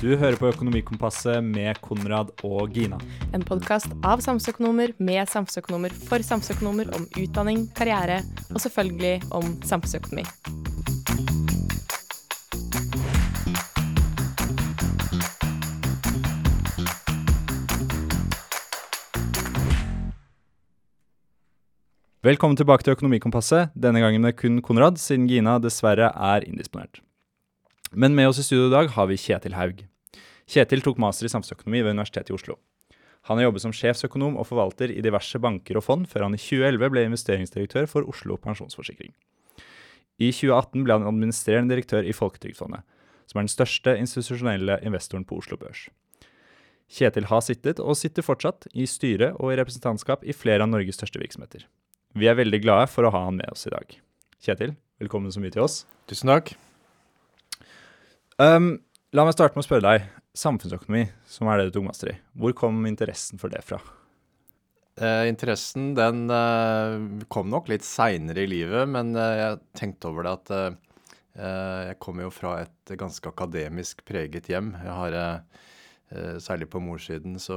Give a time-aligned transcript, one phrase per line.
[0.00, 2.96] Du hører på Økonomikompasset med Konrad og Gina.
[3.36, 10.24] En podkast av samfunnsøkonomer med samfunnsøkonomer for samfunnsøkonomer om utdanning, karriere og selvfølgelig om samfunnsøkonomi.
[22.24, 27.04] Velkommen tilbake til Økonomikompasset, denne gangen med kun Konrad, siden Gina dessverre er indisponert.
[27.92, 29.89] Men med oss i studio i dag har vi Kjetil Haug.
[30.50, 32.56] Kjetil tok master i samfunnsøkonomi ved Universitetet i Oslo.
[33.28, 36.40] Han har jobbet som sjefsøkonom og forvalter i diverse banker og fond, før han i
[36.40, 39.12] 2011 ble investeringsdirektør for Oslo Pensjonsforsikring.
[40.20, 42.82] I 2018 ble han administrerende direktør i Folketrygdfondet,
[43.30, 45.86] som er den største institusjonelle investoren på Oslo Børs.
[46.90, 50.98] Kjetil har sittet, og sitter fortsatt, i styre og i representantskap i flere av Norges
[50.98, 51.68] største virksomheter.
[52.18, 53.94] Vi er veldig glade for å ha han med oss i dag.
[54.42, 55.84] Kjetil, velkommen så mye til oss.
[56.10, 56.56] Tusen takk.
[58.40, 58.80] Um,
[59.16, 60.10] la meg starte med å spørre deg.
[60.38, 62.18] Samfunnsøkonomi, som er det du tok master i.
[62.38, 63.80] Hvor kom interessen for det fra?
[65.00, 70.26] Eh, interessen den eh, kom nok litt seinere i livet, men eh, jeg tenkte over
[70.26, 70.78] det at eh,
[71.40, 74.74] eh, jeg kommer jo fra et ganske akademisk preget hjem.
[74.78, 75.66] Jeg har, eh,
[76.42, 77.56] Særlig på morssiden så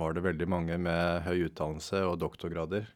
[0.00, 2.86] var det veldig mange med høy utdannelse og doktorgrader.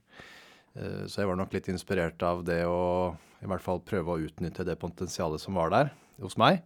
[0.73, 3.13] Så jeg var nok litt inspirert av det å
[3.45, 5.93] i hvert fall prøve å utnytte det potensialet som var der
[6.25, 6.65] hos meg.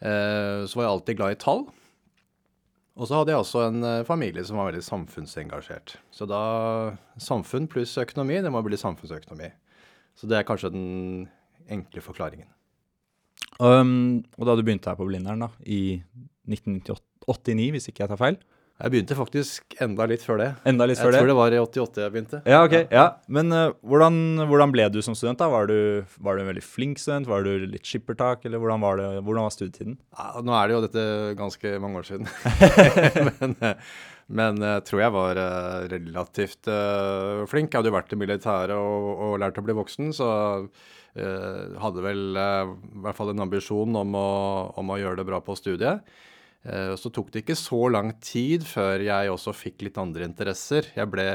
[0.00, 1.66] Eh, så var jeg alltid glad i tall.
[2.96, 5.96] Og så hadde jeg også en eh, familie som var veldig samfunnsengasjert.
[6.12, 6.42] Så da
[7.20, 9.50] samfunn pluss økonomi, det må bli samfunnsøkonomi.
[10.16, 11.26] Så det er kanskje den
[11.72, 12.48] enkle forklaringen.
[13.60, 16.00] Um, og da du begynte her på Blindern da, i
[16.48, 18.38] 1989, hvis ikke jeg tar feil,
[18.76, 20.46] jeg begynte faktisk enda litt før det.
[20.68, 21.20] Enda litt før jeg det?
[21.22, 22.40] tror det var i 88 jeg begynte.
[22.44, 22.74] Ja, ok.
[22.92, 23.04] Ja.
[23.32, 24.18] Men uh, hvordan,
[24.50, 25.40] hvordan, ble du som student?
[25.40, 25.48] da?
[25.48, 25.78] Var du,
[26.20, 27.28] var du, en veldig flink student?
[27.30, 29.96] Var du litt skippertak, eller hvordan var, det, hvordan var studietiden?
[30.12, 31.06] Ja, nå er det jo dette
[31.40, 32.28] ganske mange år siden.
[33.40, 33.88] men, eh,
[34.42, 37.72] men jeg tror jeg var uh, relativt uh, flink.
[37.72, 40.30] Jeg hadde jo vært i militæret og, og, lært å bli voksen, så
[41.16, 44.30] hadde vel i hvert fall en ambisjon om å,
[44.76, 46.04] om å gjøre det bra på studiet.
[46.66, 50.88] Eh, så tok det ikke så lang tid før jeg også fikk litt andre interesser.
[50.96, 51.26] Jeg ble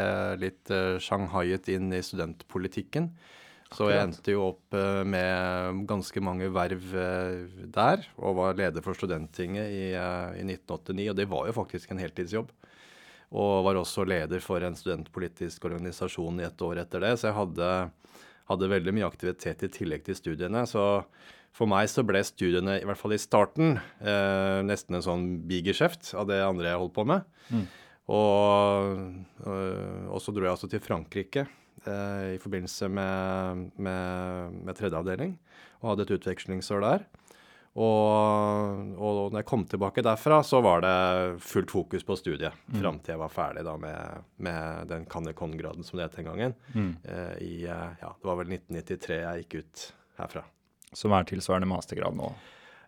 [0.41, 3.11] litt uh, shanghaiet inn i studentpolitikken.
[3.71, 6.89] Så jeg endte jo opp uh, med ganske mange verv
[7.71, 11.07] der, og var leder for Studenttinget i, i, 1989.
[11.13, 12.51] Og det var jo faktisk en heltidsjobb.
[13.31, 17.13] Og var også leder for en studentpolitisk organisasjon i et år etter det.
[17.15, 17.69] Så jeg hadde,
[18.51, 20.65] hadde veldig mye aktivitet i tillegg til studiene.
[20.67, 21.05] så
[21.55, 26.13] for meg så ble studiene, i hvert fall i starten, eh, nesten en sånn bigeskjeft
[26.17, 27.25] av det andre jeg holdt på med.
[27.51, 27.65] Mm.
[28.11, 29.01] Og,
[29.45, 34.99] øh, og, så dro jeg altså til Frankrike eh, i forbindelse med, med, med tredje
[34.99, 35.35] avdeling
[35.81, 37.05] og hadde et utvekslingsår der.
[37.71, 40.95] Og, og når jeg kom tilbake derfra, så var det
[41.45, 42.57] fullt fokus på studiet.
[42.67, 42.79] Mm.
[42.81, 46.57] Fram til jeg var ferdig da med, med den Cannes-Con-graden som det het den gangen.
[46.75, 46.91] Mm.
[47.03, 49.85] Eh, i, eh, ja, det var vel 1993 jeg gikk ut
[50.19, 50.43] herfra.
[50.97, 52.31] Som er tilsvarende mastergrad nå?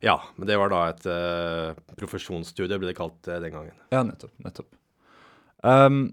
[0.03, 3.78] Ja, men det var da et uh, profesjonsstudie, ble det kalt uh, den gangen.
[3.94, 4.34] Ja, nettopp.
[4.44, 4.68] nettopp.
[5.64, 6.09] Um,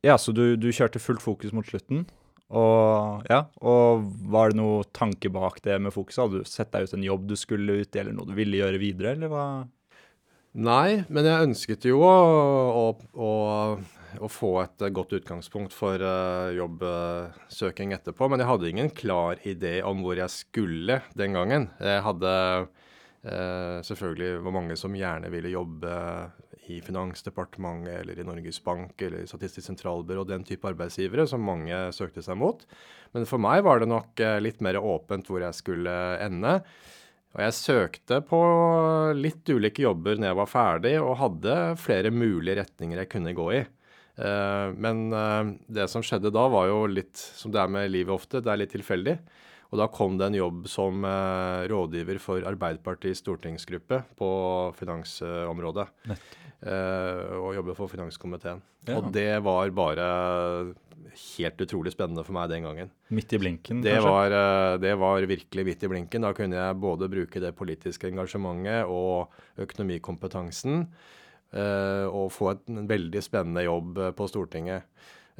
[0.00, 2.06] ja, så du, du, kjørte fullt fokus mot slutten.
[2.50, 6.22] Og ja, og var det noe tanke bak det med fokuset?
[6.24, 8.58] Hadde du sett deg ut en jobb du skulle ut i, eller noe du ville
[8.58, 9.44] gjøre videre, eller hva?
[10.58, 13.28] Nei, men jeg ønsket jo å, å,
[14.18, 18.26] å få et eh, godt utgangspunkt for uh, jobbsøking etterpå.
[18.26, 21.68] Men jeg hadde ingen klar idé om hvor jeg skulle den gangen.
[21.78, 22.34] Jeg hadde
[22.66, 25.94] uh, selvfølgelig var mange som gjerne ville jobbe
[26.66, 31.78] i Finansdepartementet eller i Norges Bank eller i Statistisk sentralbyrå, den type arbeidsgivere som mange
[31.94, 32.66] søkte seg mot.
[33.14, 35.94] Men for meg var det nok uh, litt mer åpent hvor jeg skulle
[36.26, 36.58] ende.
[37.30, 38.40] Og jeg søkte på
[39.14, 43.46] litt ulike jobber når jeg var ferdig, og hadde flere mulige retninger jeg kunne gå
[43.60, 43.60] i.
[44.20, 48.16] Eh, men eh, det som skjedde da, var jo litt som det er med livet
[48.16, 49.16] ofte, det er litt tilfeldig.
[49.70, 54.30] Og da kom det en jobb som eh, rådgiver for Arbeiderpartiets stortingsgruppe på
[54.80, 55.86] finansområdet.
[56.60, 58.58] Og jobbe for finanskomiteen.
[58.84, 58.98] Ja.
[58.98, 60.08] Og det var bare
[61.16, 62.90] helt utrolig spennende for meg den gangen.
[63.08, 64.10] Midt i blinken, det kanskje?
[64.12, 64.34] Var,
[64.82, 66.26] det var virkelig midt i blinken.
[66.26, 69.32] Da kunne jeg både bruke det politiske engasjementet og
[69.64, 70.84] økonomikompetansen
[71.50, 74.86] Eh, og få en veldig spennende jobb eh, på Stortinget.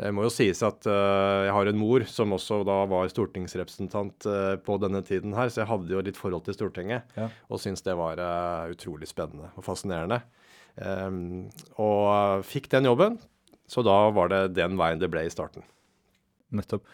[0.01, 4.25] Det må jo sies at jeg har en mor som også da var stortingsrepresentant
[4.65, 7.27] på denne tiden her, så jeg hadde jo litt forhold til Stortinget ja.
[7.53, 8.23] og syntes det var
[8.73, 10.23] utrolig spennende og fascinerende.
[10.81, 13.19] Um, og fikk den jobben,
[13.71, 15.65] så da var det den veien det ble i starten.
[16.57, 16.87] Nettopp.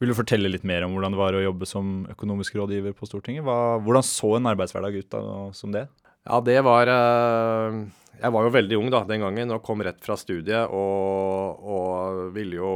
[0.00, 3.08] Vil du fortelle litt mer om hvordan det var å jobbe som økonomisk rådgiver på
[3.08, 3.44] Stortinget?
[3.44, 5.24] Hva, hvordan så en arbeidshverdag ut da,
[5.56, 5.84] som det?
[6.24, 7.76] Ja, det var eh,
[8.20, 12.22] Jeg var jo veldig ung da den gangen og kom rett fra studiet og, og
[12.36, 12.72] ville jo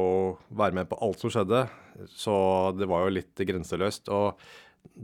[0.53, 1.65] være med på alt som skjedde.
[2.13, 2.37] Så
[2.77, 4.13] det var jo litt grenseløst.
[4.13, 4.37] Og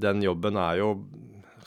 [0.05, 0.93] den jobben er jo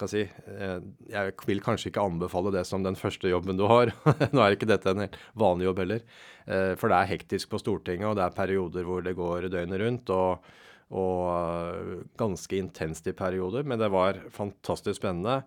[0.02, 0.80] jeg si, eh,
[1.10, 3.94] Jeg vil kanskje ikke anbefale det som den første jobben du har.
[4.34, 5.08] Nå er ikke dette en
[5.40, 6.04] vanlig jobb heller.
[6.48, 9.82] Eh, For det er hektisk på Stortinget, og det er perioder hvor det går døgnet
[9.86, 10.10] rundt.
[10.10, 10.54] og
[10.94, 15.40] og øh, ganske intenst i perioder, men det var fantastisk spennende.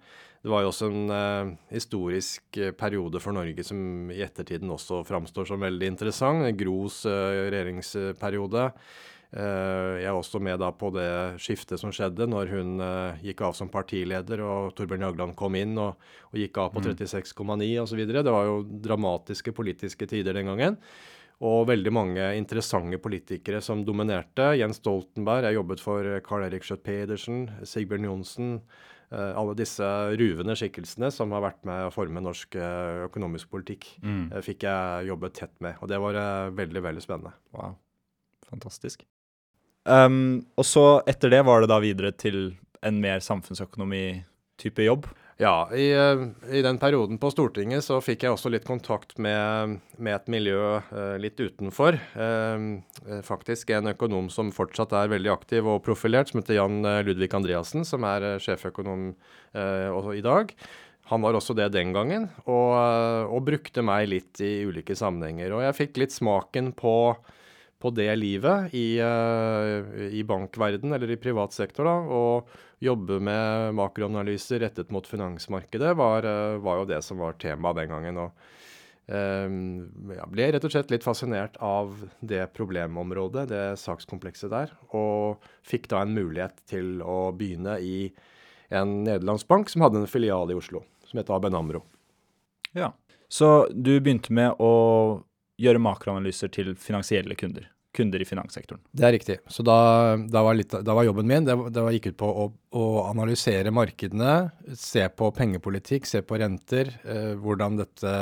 [0.43, 5.63] Det var jo også en historisk periode for Norge som i ettertiden også framstår som
[5.63, 6.49] veldig interessant.
[6.59, 8.73] Gros regjeringsperiode.
[9.32, 11.08] Eh, jeg er også med på det
[11.43, 15.75] skiftet som skjedde når hun øh, gikk av som partileder og Torbjørn Jagland kom inn
[15.82, 15.99] og,
[16.31, 18.06] og gikk av på 36,9 osv.
[18.06, 20.81] Det var jo dramatiske politiske tider den gangen
[21.44, 24.55] og veldig mange interessante politikere som dominerte.
[24.56, 28.61] Jens Stoltenberg, jeg jobbet for Karl Erik Schjøtt-Pedersen, Sigbjørn Johnsen.
[29.11, 29.84] eh, alle disse
[30.19, 34.32] ruvende skikkelsene som har vært med å forme norsk eh, økonomisk politikk, mm.
[34.43, 35.76] fikk jeg jobbet tett med.
[35.81, 37.37] Og det var eh, veldig, veldig spennende.
[37.52, 37.76] Wow.
[38.49, 39.05] Fantastisk.
[39.87, 42.56] Um, og så etter det var det da videre til
[42.87, 45.06] en mer samfunnsøkonomi-type jobb.
[45.37, 49.75] Ja, i, eh, i den perioden på Stortinget så fikk jeg også litt kontakt med,
[50.00, 51.99] med et miljø eh, litt utenfor.
[52.17, 52.65] Eh,
[53.05, 57.03] eh, faktisk en økonom som fortsatt er veldig aktiv og profilert, som heter Jan eh,
[57.05, 59.11] Ludvig Andreassen, som er eh, sjeføkonom
[59.53, 60.56] eh, i dag.
[61.12, 62.73] Han var også det den gangen, og,
[63.31, 65.53] og brukte meg litt i ulike sammenhenger.
[65.55, 67.12] Og jeg fikk litt smaken på,
[67.82, 71.84] på det livet i, eh, i bankverden eller i privat sektor.
[71.84, 72.49] da, og
[72.81, 77.88] jobbe med makroanalyser rettet mot finansmarkedet var, eh, var jo det som var temaet den
[77.88, 78.17] gangen.
[78.19, 78.32] og
[79.08, 79.49] eh,
[80.17, 85.88] jeg ble rett og slett litt fascinert av det problemområdet, det sakskomplekset der, og fikk
[85.88, 88.12] da en mulighet til å begynne i
[88.70, 91.84] en nederlandsk bank som hadde en filial i Oslo, som het ABN AMRO.
[92.75, 92.93] Ja.
[93.28, 95.23] Så du begynte med å
[95.61, 97.70] gjøre makroanalyser til finansielle kunder.
[97.97, 98.82] Kunder i finanssektoren.
[98.93, 99.37] Det er riktig.
[99.49, 99.76] Så da,
[100.29, 102.44] da, var, litt, da var, jobben min det, det var, gikk ut på å,
[102.76, 108.12] å, analysere markedene, se på pengepolitikk, se på renter, eh, hvordan dette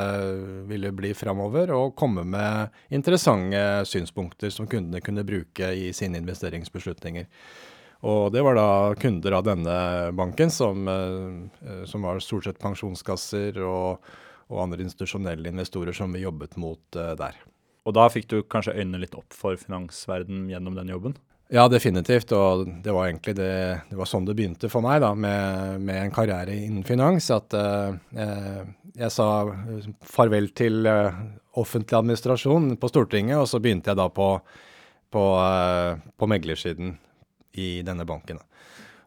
[0.70, 7.26] ville bli framover, og komme med interessante synspunkter som kundene kunne bruke i sine investeringsbeslutninger.
[8.04, 8.68] Og det var da
[9.00, 9.78] kunder av denne
[10.14, 14.14] banken, som, eh, som var stort sett pensjonskasser og,
[14.50, 17.38] og andre institusjonelle investorer som vi jobbet mot eh, der.
[17.84, 21.16] Og da fikk du kanskje øynene litt opp for finansverden gjennom den jobben?
[21.52, 22.32] Ja, definitivt.
[22.32, 23.52] Og det var egentlig det,
[23.90, 27.28] det var sånn det begynte for meg, da, med, med en karriere innen finans.
[27.34, 28.62] At eh,
[28.96, 29.28] jeg sa
[30.08, 31.20] farvel til eh,
[31.60, 34.30] offentlig administrasjon på Stortinget, og så begynte jeg da på,
[35.12, 36.96] på, eh, på meglersiden
[37.60, 38.40] i denne banken.
[38.40, 38.53] Og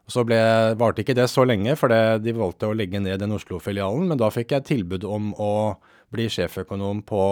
[0.08, 0.38] Så ble,
[0.80, 4.08] varte ikke det så lenge, for det, de valgte å legge ned den Oslo-filialen.
[4.08, 5.52] Men da fikk jeg tilbud om å
[6.14, 7.22] bli sjeføkonom på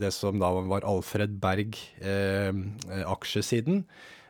[0.00, 2.50] det som da var Alfred Berg eh,
[3.06, 3.84] aksjesiden.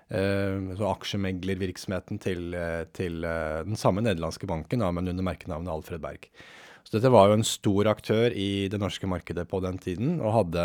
[0.08, 2.52] Eh, så aksjemeglervirksomheten til,
[2.96, 6.28] til eh, den samme nederlandske banken, da, men under merkenavnet Alfred Berg.
[6.88, 10.32] Så dette var jo en stor aktør i det norske markedet på den tiden, og
[10.32, 10.62] hadde,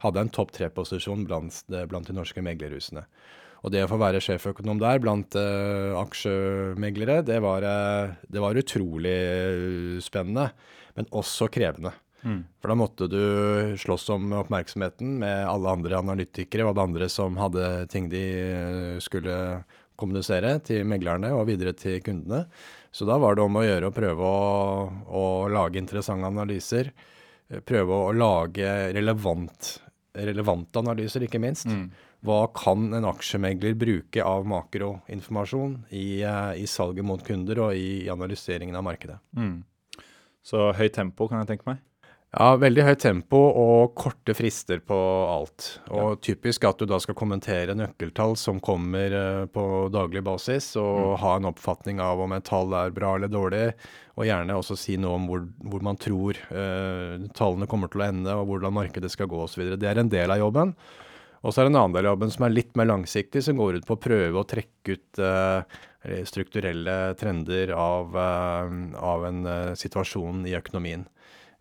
[0.00, 3.02] hadde en topp tre-posisjon blant, blant, de norske meglerhusene.
[3.62, 8.58] Og det å få være sjeføkonom der blant uh, aksjemeglere, det var, uh, det var,
[8.58, 9.18] utrolig
[10.02, 10.48] spennende,
[10.98, 11.94] men også krevende.
[12.22, 12.42] Mm.
[12.62, 13.22] For da måtte du
[13.82, 18.24] slåss om oppmerksomheten med alle andre analytikere og alle andre som hadde ting de
[19.02, 19.36] skulle
[19.98, 22.44] kommunisere til meglerne og videre til kundene.
[22.92, 26.92] Så da var det om å gjøre å prøve å, å lage interessante analyser.
[27.66, 29.74] Prøve å lage relevant,
[30.16, 31.68] relevante analyser, ikke minst.
[31.68, 31.88] Mm.
[32.22, 38.78] Hva kan en aksjemegler bruke av makroinformasjon i, i, salget mot kunder og i analyseringen
[38.78, 39.18] av markedet?
[39.34, 39.64] Mm.
[40.46, 41.82] Så høyt tempo, kan jeg tenke meg?
[42.32, 44.96] Ja, veldig høyt tempo og korte frister på
[45.28, 45.66] alt.
[45.90, 46.20] Og ja.
[46.30, 51.18] typisk at du da skal kommentere nøkkeltall som kommer uh, på daglig basis, og mm.
[51.26, 53.66] ha en oppfatning av om et tall er bra eller dårlig,
[54.16, 58.08] og gjerne også si noe om hvor, hvor man tror uh, tallene kommer til å
[58.08, 59.74] ende, og hvordan markedet skal gå osv.
[59.76, 60.72] Det er en del av jobben.
[61.42, 63.58] Og så er det en annen del av jobben som er litt mer langsiktig, som
[63.58, 65.80] går ut på å prøve å trekke ut uh,
[66.26, 69.42] strukturelle trender av, av en
[69.78, 71.04] situasjon i økonomien.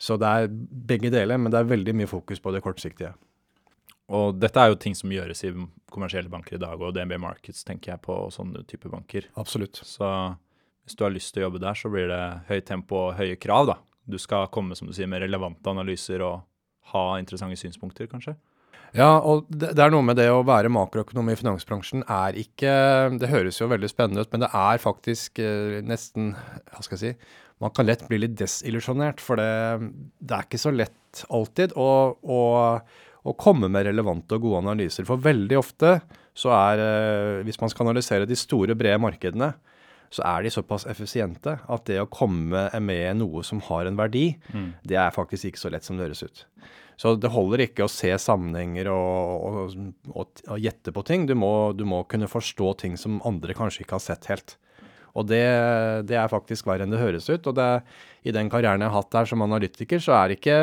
[0.01, 0.47] Så det er
[0.89, 3.11] begge deler, men det er veldig mye fokus på det kortsiktige.
[4.11, 5.51] Og dette er jo ting som gjøres i
[5.91, 9.29] kommersielle banker i dag, og DNB Markets tenker jeg på, og sånne type banker.
[9.39, 9.79] Absolutt.
[9.88, 10.07] Så
[10.83, 13.38] hvis du har lyst til å jobbe der, så blir det høyt tempo og høye
[13.39, 13.77] krav, da.
[14.09, 16.41] Du skal komme som du sier, med relevante analyser og
[16.91, 18.35] ha interessante synspunkter, kanskje.
[18.98, 22.74] Ja, og det, det er noe med det å være makroøkonom i finansbransjen er ikke
[23.21, 26.33] Det høres jo veldig spennende ut, men det er faktisk eh, nesten
[26.74, 30.60] Hva skal jeg si Man kan lett bli litt desillusjonert, for det, det er ikke
[30.60, 32.41] så lett alltid å, å,
[33.24, 35.05] å komme med relevante og gode analyser.
[35.05, 36.00] For veldig ofte
[36.33, 39.53] så er eh, Hvis man skal analysere de store, brede markedene,
[40.12, 44.33] så er de såpass effisiente at det å komme med noe som har en verdi,
[44.83, 46.41] det er faktisk ikke så lett som det høres ut.
[47.01, 49.77] Så det holder ikke å se sammenhenger og, og,
[50.13, 51.24] og, og gjette på ting.
[51.25, 54.53] Du må, du må, kunne forstå ting som andre kanskje ikke har sett helt.
[55.17, 55.41] Og det,
[56.08, 57.48] det er faktisk verre enn det høres ut.
[57.50, 57.65] Og det,
[58.22, 60.60] i den karrieren jeg har hatt der som analytiker, så er det ikke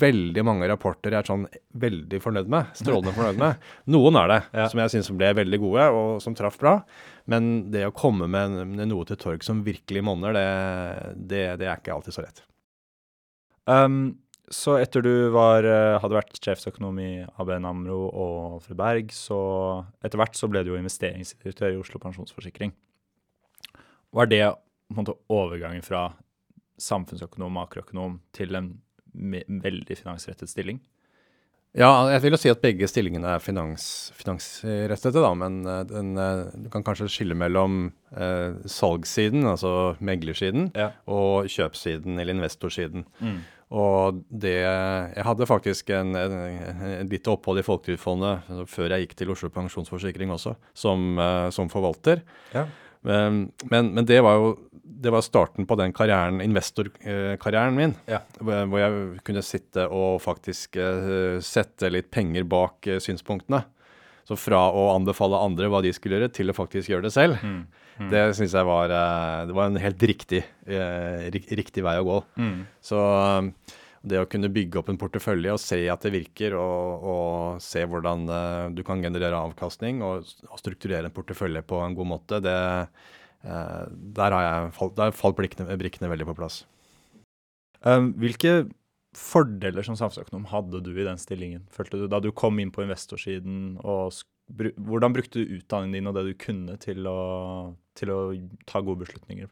[0.00, 1.44] veldig mange rapporter jeg er sånn
[1.84, 2.72] veldig fornøyd med.
[2.80, 3.68] Strålende fornøyd med.
[3.92, 4.70] Noen er det, ja.
[4.72, 6.78] som jeg syns ble veldig gode, og som traff bra.
[7.30, 10.48] Men det å komme med, med noe til torg som virkelig monner, det,
[11.20, 12.42] det, det, er ikke alltid så lett.
[13.68, 14.16] Um,
[14.50, 19.38] så etter du var, eh, hadde vært sjefsøkonom i ABN AMRO og Alfred Berg, så
[20.02, 22.72] etter hvert så ble du jo investeringsdirektør i Oslo Pensjonsforsikring.
[24.10, 24.42] Var det
[24.90, 26.08] måte overgangen fra
[26.82, 28.72] samfunnsøkonom, makroøkonom, til en
[29.14, 30.80] veldig finansrettet stilling?
[31.78, 33.84] Ja, jeg vil jo si at begge stillingene er finans,
[34.18, 35.30] finansrettede, da.
[35.38, 40.90] Men uh, den, uh, du kan kanskje skille mellom eh, salgssiden, altså meglersiden, ja.
[41.06, 43.06] og kjøpssiden, eller investorsiden.
[43.22, 43.38] Mm.
[43.70, 46.32] Og det Jeg hadde faktisk en, en,
[46.90, 51.20] en lite opphold i Folketrygdfondet før jeg gikk til Oslo Pensjonsforsikring også, som,
[51.54, 52.24] som forvalter.
[52.50, 52.66] Ja.
[53.06, 54.50] Men, men, men, det var jo
[55.00, 57.94] det var starten på den karrieren, investorkarrieren min.
[58.10, 58.20] Ja.
[58.40, 63.62] Hvor jeg kunne sitte og faktisk uh, sette litt penger bak uh, synspunktene.
[64.30, 67.42] Så fra å anbefale andre hva de skulle gjøre, til å faktisk gjøre det selv.
[67.42, 67.60] Mm.
[67.98, 68.08] Mm.
[68.12, 70.44] Det syns jeg var, uh, det var en helt riktig,
[71.58, 72.18] riktig vei å gå.
[72.38, 72.56] Mm.
[72.80, 73.00] Så
[74.00, 77.82] det å kunne bygge opp en portefølje og se at det virker, og, og se
[77.84, 78.24] hvordan
[78.72, 82.56] du kan generere avkastning og, og strukturere en portefølje på en god måte, det,
[83.40, 83.84] Eh,
[84.16, 86.64] der har jeg falt, der falt brikkene, brikkene, veldig på plass.
[87.80, 88.66] Um, hvilke
[89.16, 92.84] fordeler som samfunnsøkonom hadde du i den stillingen, følte du, da du kom inn på
[92.84, 93.78] investorsiden?
[93.82, 94.14] og
[94.50, 97.18] Hvordan brukte du utdanningen din og det du kunne til å,
[97.98, 98.20] til å
[98.70, 99.50] ta gode beslutninger?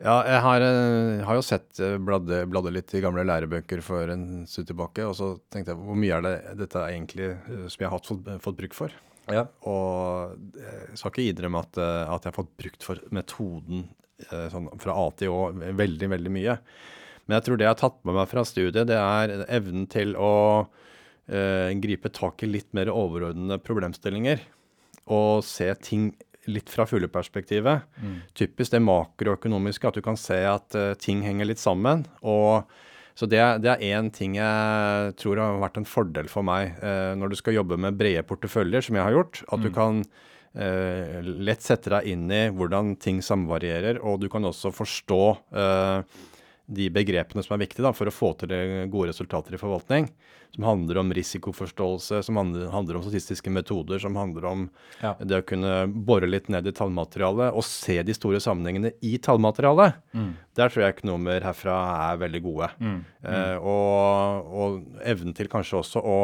[0.00, 3.82] Ja, jeg har, jeg eh, har jo sett eh, bladde, bladde, litt i gamle lærebøker
[3.84, 7.28] for en stund tilbake, og så tenkte jeg hvor mye er det dette egentlig
[7.68, 8.96] som jeg har hatt, fått, fått bruk for?
[9.30, 9.44] Ja.
[9.68, 13.84] Og jeg skal ikke innrømme at, eh, at, jeg har fått brukt for metoden
[14.30, 16.56] eh, sånn, fra A til Å veldig, veldig mye.
[17.26, 20.16] Men jeg tror det jeg har tatt med meg fra studiet, det er evnen til
[20.18, 20.34] å
[21.30, 24.42] eh, gripe tak i litt mer overordnede problemstillinger.
[25.12, 26.12] Og se ting
[26.50, 27.84] litt fra fugleperspektivet.
[28.02, 28.16] Mm.
[28.38, 32.02] Typisk det makroøkonomiske, at du kan se at uh, ting henger litt sammen.
[32.20, 32.66] og
[33.14, 37.12] så det, det er én ting jeg tror har vært en fordel for meg eh,
[37.18, 39.42] når du skal jobbe med brede porteføljer, som jeg har gjort.
[39.48, 39.64] At mm.
[39.66, 39.98] du kan
[40.56, 46.22] eh, lett sette deg inn i hvordan ting samvarierer, og du kan også forstå eh,
[46.66, 48.52] de begrepene som er viktige da, for å få til
[48.92, 50.08] gode resultater i forvaltning.
[50.52, 54.66] Som handler om risikoforståelse, som handler, handler om statistiske metoder, som handler om
[55.00, 55.14] ja.
[55.18, 59.98] det å kunne bore litt ned i tallmaterialet og se de store sammenhengene i tallmaterialet.
[60.12, 60.30] Mm.
[60.58, 61.78] Der tror jeg økonomer herfra
[62.10, 62.70] er veldig gode.
[62.78, 62.98] Mm.
[63.00, 63.32] Mm.
[63.32, 66.20] Eh, og, og, evnen til kanskje også å,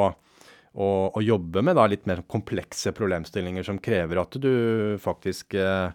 [0.76, 4.52] og, og jobbe med da, litt mer komplekse problemstillinger som krever at du
[5.02, 5.88] faktisk eh,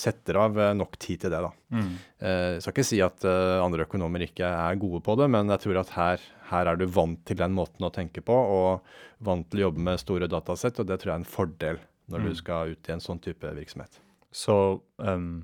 [0.00, 1.40] setter av eh, nok tid til det.
[1.44, 1.50] da.
[1.74, 1.90] Mm.
[2.20, 5.64] Eh, jeg skal ikke si at andre økonomer ikke er gode på det, men jeg
[5.66, 9.48] tror at her, her, er du vant til den måten å tenke på, og vant
[9.50, 12.28] til å jobbe med store datasett, og det tror jeg er en fordel når mm.
[12.28, 14.00] du skal ut i en sånn type virksomhet.
[14.32, 14.54] Så
[14.96, 15.42] um,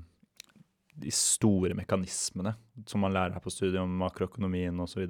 [0.95, 2.55] de store mekanismene
[2.89, 5.05] som man lærer her på studiet om makroøkonomien osv.,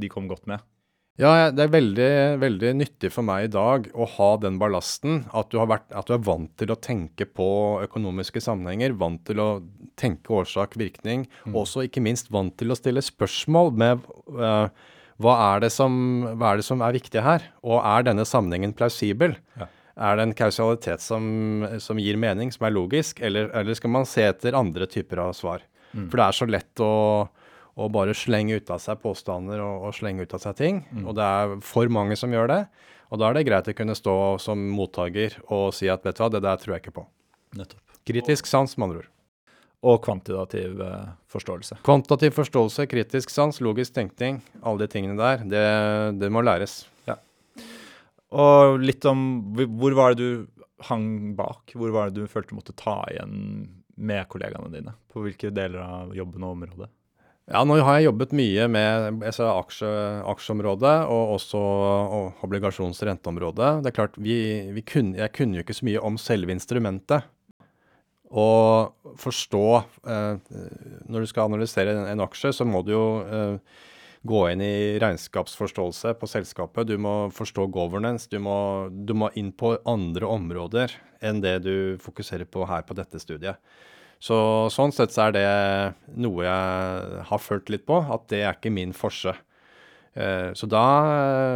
[0.00, 0.62] de kom godt med?
[1.18, 5.24] Ja, det er veldig, veldig nyttig for meg i dag å ha den ballasten.
[5.36, 7.48] At du, vært, at du, er vant til å tenke på
[7.84, 9.48] økonomiske sammenhenger, vant til å
[10.00, 11.26] tenke årsak-virkning.
[11.44, 11.58] Mm.
[11.60, 14.06] Også ikke minst vant til å stille spørsmål med
[14.38, 14.70] uh,
[15.20, 15.92] hva, er som,
[16.30, 17.44] hva, er det som, er viktig her?
[17.66, 19.36] Og er denne sammenhengen plausibel?
[19.60, 19.68] Ja.
[20.00, 24.08] Er det en kausalitet som, som, gir mening, som er logisk, eller, eller, skal man
[24.08, 25.66] se etter andre typer av svar?
[25.92, 26.06] Mm.
[26.06, 26.94] For det er så lett å
[27.78, 30.82] og bare slenge ut av seg påstander og, og slenge ut av seg ting.
[30.90, 31.04] Mm.
[31.06, 32.60] Og det er for mange som gjør det.
[33.10, 36.22] Og da er det greit å kunne stå som mottaker og si at vet du
[36.22, 37.06] hva, det der tror jeg ikke på.
[37.58, 37.96] Nettopp.
[38.06, 39.10] Kritisk sans, med andre ord.
[39.90, 41.80] Og kvantitativ eh, forståelse.
[41.86, 45.66] Kvantitativ forståelse, kritisk sans, logisk tenkning, alle de tingene der, det,
[46.20, 46.82] det må læres.
[47.08, 47.16] Ja.
[48.30, 49.22] Og litt om
[49.56, 51.74] hvor var det du hang bak?
[51.74, 53.34] Hvor var det du følte du måtte ta igjen
[54.00, 54.94] med kollegaene dine?
[55.10, 56.92] På hvilke deler av jobben og området?
[57.50, 59.88] Ja, nå har jeg jobbet mye med aksje,
[60.30, 63.70] aksjeområdet og også og obligasjons- og renteområdet.
[63.82, 64.36] Det er klart, vi,
[64.70, 67.26] vi kunne, Jeg kunne jo ikke så mye om selve instrumentet.
[68.30, 69.64] Og forstå
[70.06, 70.38] eh,
[71.10, 73.58] Når du skal analysere en, en, aksje, så må du jo eh,
[74.22, 76.86] gå inn i regnskapsforståelse på selskapet.
[76.86, 78.30] Du må forstå governance.
[78.30, 82.94] Du må, du må inn på andre områder enn det du fokuserer på her på
[82.94, 83.58] dette studiet.
[84.20, 84.36] Så
[84.68, 85.46] sånn sett så er det
[86.20, 89.32] noe jeg har følt litt på, at det er ikke min forse.
[90.12, 90.84] Eh, så da,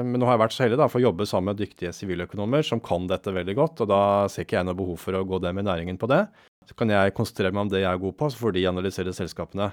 [0.06, 2.64] Men nå har jeg vært så heldig da, for å jobbe sammen med dyktige siviløkonomer
[2.64, 4.02] som kan dette veldig godt, og da
[4.33, 6.25] ser ikke jeg noe behov for å gå dem i næringen på det.
[6.64, 9.12] Så kan jeg konsentrere meg om det jeg er god på, så får de analysere
[9.12, 9.68] selskapene.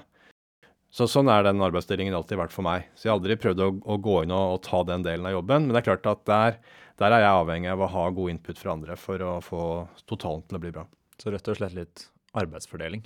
[0.92, 2.90] Så Sånn er den arbeidsdelingen alltid vært for meg.
[2.92, 5.38] Så jeg har aldri prøvd å, å gå inn og, og, ta den delen av
[5.38, 5.64] jobben.
[5.64, 6.58] Men det er klart at der,
[7.00, 9.62] der, er jeg avhengig av å ha god input fra andre for å få
[10.04, 10.84] totalen til å bli bra.
[11.16, 12.04] Så rett og slett litt
[12.38, 13.02] arbeidsfordeling?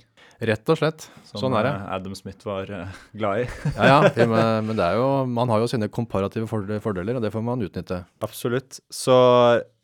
[0.47, 1.07] Rett og slett.
[1.27, 1.73] Som sånn er det.
[1.75, 3.47] Eh, Adam Smith var uh, glad i.
[3.75, 7.43] ja, ja, men, det er jo, man har jo sine komparative fordeler, og det får
[7.45, 8.01] man utnytte.
[8.23, 8.79] Absolutt.
[8.93, 9.17] Så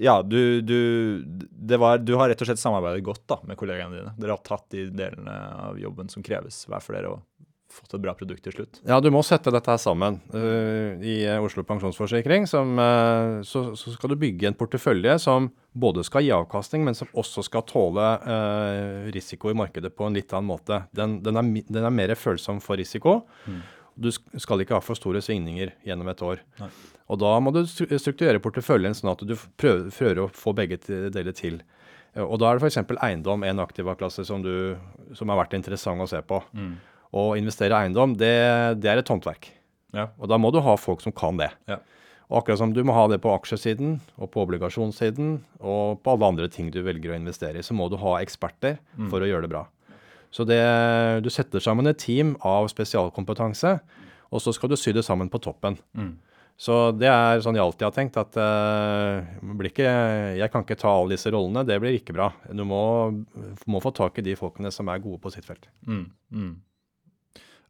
[0.02, 0.78] ja, du, du,
[1.78, 4.16] var, du har rett og slett samarbeidet godt da, med kollegaene dine.
[4.20, 7.16] Dere har tatt de delene av jobben som kreves hver for dere.
[7.18, 7.22] og
[7.74, 8.80] fått et bra produkt til slutt.
[8.88, 10.20] Ja, du må sette dette her sammen.
[10.34, 16.06] Uh, I Oslo Pensjonsforsikring som, uh, så, så, skal du bygge en portefølje som både
[16.06, 20.34] skal gi avkastning, men som også skal tåle uh, risiko i markedet på en litt
[20.34, 20.84] annen måte.
[20.96, 23.22] Den, den, er, den er, mer følsom for risiko.
[23.50, 23.62] Mm.
[24.04, 26.42] Du skal ikke ha for store svingninger gjennom et år.
[26.62, 26.72] Nei.
[27.14, 30.80] Og da må du strukturere porteføljen sånn at du prøver, prøver å få begge
[31.14, 31.60] deler til.
[32.22, 32.80] Og da er det f.eks.
[33.02, 34.76] eiendom, en aktivaklasse som, du,
[35.18, 36.40] som har vært interessant å se på.
[36.54, 36.74] Mm.
[37.14, 38.34] Å investere i eiendom, det,
[38.82, 39.52] det er et håndverk.
[39.94, 40.08] Ja.
[40.18, 41.52] Og da må du ha folk som kan det.
[41.70, 41.78] Ja.
[42.32, 46.32] Og akkurat som du må ha det på aksjesiden og på obligasjonssiden og på alle
[46.34, 49.12] andre ting du velger å investere i, så må du ha eksperter mm.
[49.12, 49.68] for å gjøre det bra.
[50.34, 50.64] Så det,
[51.22, 53.76] du setter sammen et team av spesialkompetanse,
[54.34, 55.78] og så skal du sy det sammen på toppen.
[55.94, 56.16] Mm.
[56.58, 59.86] Så det er sånn jeg alltid har tenkt, at uh, ikke,
[60.40, 61.66] jeg kan ikke ta alle disse rollene.
[61.70, 62.32] Det blir ikke bra.
[62.50, 62.82] Du må,
[63.70, 65.70] må få tak i de folkene som er gode på sitt felt.
[65.86, 66.06] Mm.
[66.34, 66.54] mm.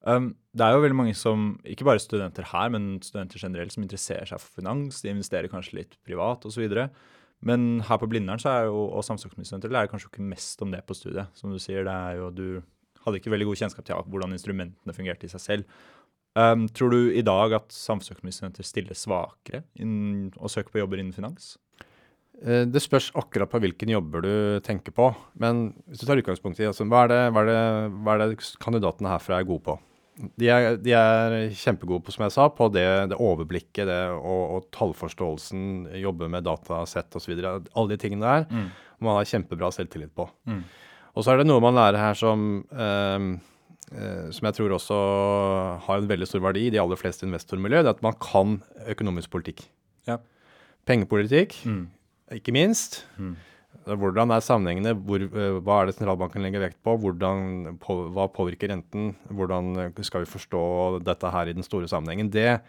[0.04, 3.86] Um, det er jo veldig mange som, ikke bare studenter her, men studenter generelt, som
[3.86, 5.02] interesserer seg for finans.
[5.02, 6.66] De investerer kanskje litt privat osv.
[7.44, 10.84] Men her på Blindern så er jo, og samfunnsstudenter lærer kanskje ikke mest om det
[10.88, 11.32] på studiet.
[11.40, 12.48] Som du sier, det er jo, du
[13.04, 15.82] hadde ikke veldig god kjennskap til hvordan instrumentene fungerte i seg selv.
[16.34, 21.14] Um, tror du i dag at samfunnsøkonomistudenter stiller svakere inn, og søker på jobber innen
[21.14, 21.54] finans?
[22.42, 24.36] Eh, det spørs akkurat på hvilken jobber du
[24.66, 25.12] tenker på.
[25.40, 28.24] Men hvis du tar utgangspunkt i altså, hva, er det, hva, er det, hva er
[28.24, 29.78] det kandidatene herfra er gode på?
[30.14, 34.42] De er, de er, kjempegode på, som jeg sa, på det, det overblikket det, og,
[34.44, 37.34] og, tallforståelsen, jobbe med datasett osv.
[37.42, 38.68] Alle de tingene der mm.
[39.06, 40.28] man har kjempebra selvtillit på.
[40.50, 40.62] Mm.
[41.14, 43.26] Og så er det noe man lærer her som, eh,
[43.94, 45.00] eh, som jeg tror også
[45.88, 48.60] har en veldig stor verdi i de aller fleste investormiljø, det er at man kan
[48.94, 49.66] økonomisk politikk.
[50.10, 50.20] Ja.
[50.90, 51.84] Pengepolitikk, mm.
[52.38, 53.02] ikke minst.
[53.18, 53.34] Mm.
[53.84, 54.94] Hvordan er sammenhengene?
[54.96, 56.96] Hvor, eh, hva er det sentralbanken legger vekt på?
[57.04, 57.98] Hvordan, på?
[58.16, 59.12] Hva påvirker renten?
[59.28, 62.32] Hvordan skal vi forstå dette her i den store sammenhengen?
[62.32, 62.62] Det,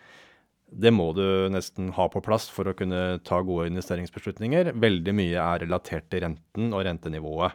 [0.71, 4.73] det, må du nesten ha på plass for å kunne ta gode investeringsbeslutninger.
[4.75, 7.55] Veldig mye er relatert til renten og rentenivået.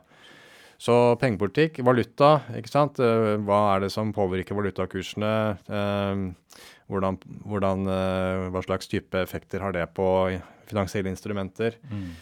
[0.79, 3.01] Så pengepolitikk, valuta, ikke sant.
[3.03, 5.33] Eh, hva er det som påvirker valutakursene?
[5.67, 7.83] Eh, hvordan, hvordan,
[8.49, 10.07] hva slags type effekter har det på
[10.71, 11.75] finansielle instrumenter?
[11.91, 12.15] Mm.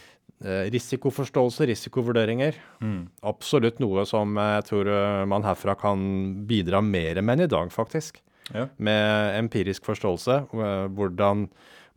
[0.46, 2.60] Eh, risikoforståelse, risikovurderinger.
[2.82, 3.08] Mm.
[3.26, 6.04] Absolutt noe som jeg tror eh, man herfra kan
[6.50, 8.22] bidra mer med enn i dag, faktisk.
[8.54, 8.68] Ja.
[8.78, 10.44] Med empirisk forståelse.
[10.54, 11.48] Eh, hvordan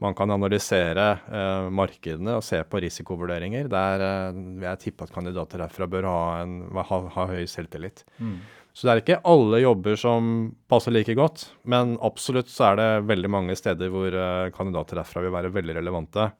[0.00, 3.68] man kan analysere eh, markedene og se på risikovurderinger.
[3.68, 8.06] Der eh, vil jeg tippe at kandidater herfra bør ha, en, ha, ha høy selvtillit.
[8.16, 8.38] Mm.
[8.72, 10.30] Så det er ikke alle jobber som
[10.70, 15.26] passer like godt, men absolutt så er det veldig mange steder hvor eh, kandidater herfra
[15.26, 16.30] vil være veldig relevante.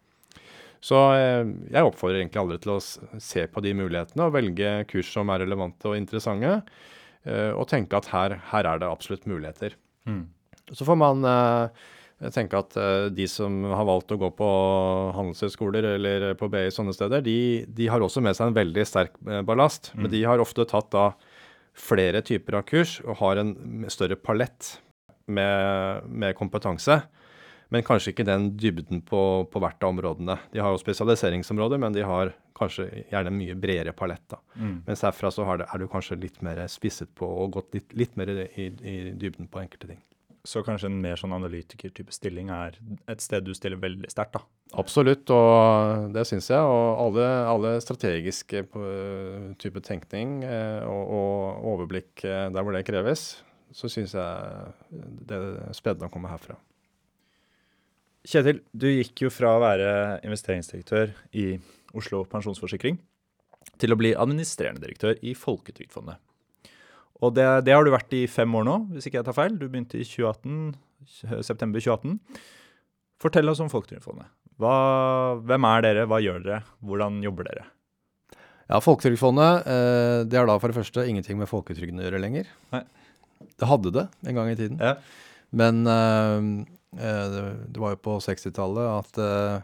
[0.85, 5.13] Så eh, jeg oppfordrer egentlig alle til å se på de mulighetene og velge kurs
[5.13, 6.57] som er relevante og interessante,
[7.29, 9.77] eh, og tenke at her, her er det absolutt muligheter.
[10.09, 10.25] Mm.
[10.73, 11.85] Så får man eh,
[12.33, 12.77] tenke at
[13.13, 14.49] de som har valgt å gå på
[15.17, 17.37] handelshøyskoler eller på BI sånne steder, de,
[17.69, 19.17] de, har også med seg en veldig sterk
[19.49, 19.93] ballast.
[19.95, 20.03] Mm.
[20.03, 21.11] Men de har ofte tatt da
[21.77, 23.55] flere typer av kurs og har en
[23.93, 24.77] større palett
[25.31, 27.01] med, med kompetanse
[27.71, 30.37] men kanskje ikke den dybden på, på hvert av områdene.
[30.51, 34.25] De har jo spesialiseringsområder, men de har kanskje gjerne en mye bredere palett.
[34.31, 34.41] da.
[34.57, 34.77] Mm.
[34.89, 38.17] Mens herfra så det, er du kanskje litt mer spisset på og gått litt, litt
[38.19, 40.01] mer i, i, dybden på enkelte ting.
[40.43, 42.79] Så kanskje en mer sånn analytiker-type stilling er
[43.13, 44.43] et sted du stiller veldig sterkt, da?
[44.81, 46.65] Absolutt, og det syns jeg.
[46.65, 48.65] Og alle, alle strategiske
[49.61, 53.29] type tenkning eh, og, og overblikk eh, der hvor det kreves,
[53.77, 56.57] så syns jeg det er spennende å komme herfra.
[58.29, 59.93] Kjetil, du gikk jo fra å være
[60.27, 61.55] investeringsdirektør i
[61.97, 62.99] Oslo Pensjonsforsikring
[63.81, 66.21] til å bli administrerende direktør i Folketrygdfondet.
[67.21, 69.57] Og det, det har du vært i fem år nå, hvis ikke jeg tar feil.
[69.57, 70.75] Du begynte i 2018,
[71.45, 72.45] september 2018.
[73.21, 74.29] Fortell oss om Folketrygdfondet.
[74.61, 74.75] Hva,
[75.49, 77.67] hvem er dere, hva gjør dere, hvordan jobber dere?
[78.71, 82.51] Ja, Folketrygdfondet eh, det har da for det første ingenting med folketrygden å gjøre lenger.
[82.75, 82.85] Nei.
[83.57, 84.77] Det hadde det en gang i tiden.
[84.81, 84.95] Ja.
[85.57, 86.51] Men eh,
[86.97, 89.61] det, det var jo på 60-tallet at eh,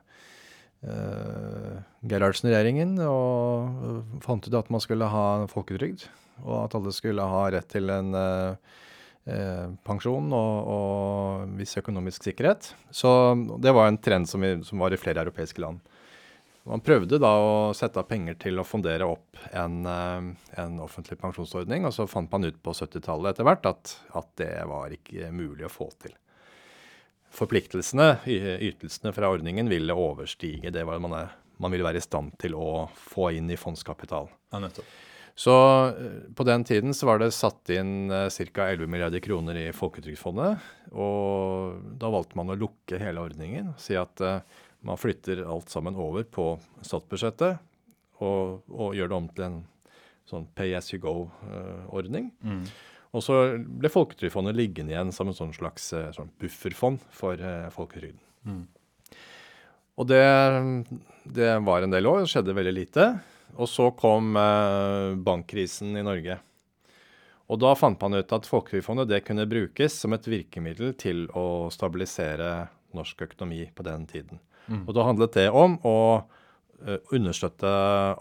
[0.87, 6.07] eh, Gerhardsen-regjeringen eh, fant ut at man skulle ha folketrygd,
[6.45, 8.77] og at alle skulle ha rett til en eh,
[9.33, 12.73] eh, pensjon og, og viss økonomisk sikkerhet.
[12.95, 13.11] Så
[13.63, 15.83] det var en trend som, vi, som var i flere europeiske land.
[16.67, 20.31] Man prøvde da å sette av penger til å fondere opp en, eh,
[20.63, 24.55] en offentlig pensjonsordning, og så fant man ut på 70-tallet etter hvert at, at det
[24.71, 26.15] var ikke mulig å få til.
[27.35, 32.57] Forpliktelsene, ytelsene fra ordningen, ville overstige det man, er, man ville være i stand til
[32.57, 34.31] å få inn i fondskapital.
[34.55, 34.89] Ja, nettopp.
[35.37, 38.71] Så eh, på den tiden så var det satt inn uh, ca.
[38.73, 40.65] 11 milliarder kroner i Folketrygdfondet.
[40.97, 43.75] Og da valgte man å lukke hele ordningen.
[43.77, 44.41] Si at eh,
[44.87, 47.61] man flytter alt sammen over på statsbudsjettet.
[48.25, 49.63] Og, og gjør det om til en
[50.27, 52.31] sånn pay as you go-ordning.
[52.41, 52.65] Mm.
[53.17, 57.71] Og så ble Folketrygdfondet liggende igjen som en sånn slags eh, sånn bufferfond for uh,
[57.73, 58.21] folketrygden.
[58.45, 58.65] Mm.
[59.97, 60.25] Og det,
[61.25, 63.07] det var en del år, det skjedde veldig lite.
[63.57, 66.37] Og så kom eh, bankkrisen i Norge.
[67.47, 71.71] Og da fant man ut at Folketrygdfondet det kunne brukes som et virkemiddel til å
[71.73, 74.43] stabilisere norsk økonomi på den tiden.
[74.67, 74.83] Mm.
[74.85, 76.45] Og da handlet det om å eh,
[77.15, 77.71] understøtte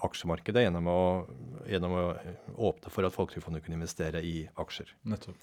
[0.05, 1.01] aksjemarkedet gjennom å,
[1.69, 2.03] gjennom å
[2.69, 4.93] åpne for at Folketrygdfondet kunne investere i aksjer.
[5.11, 5.35] Nettopp.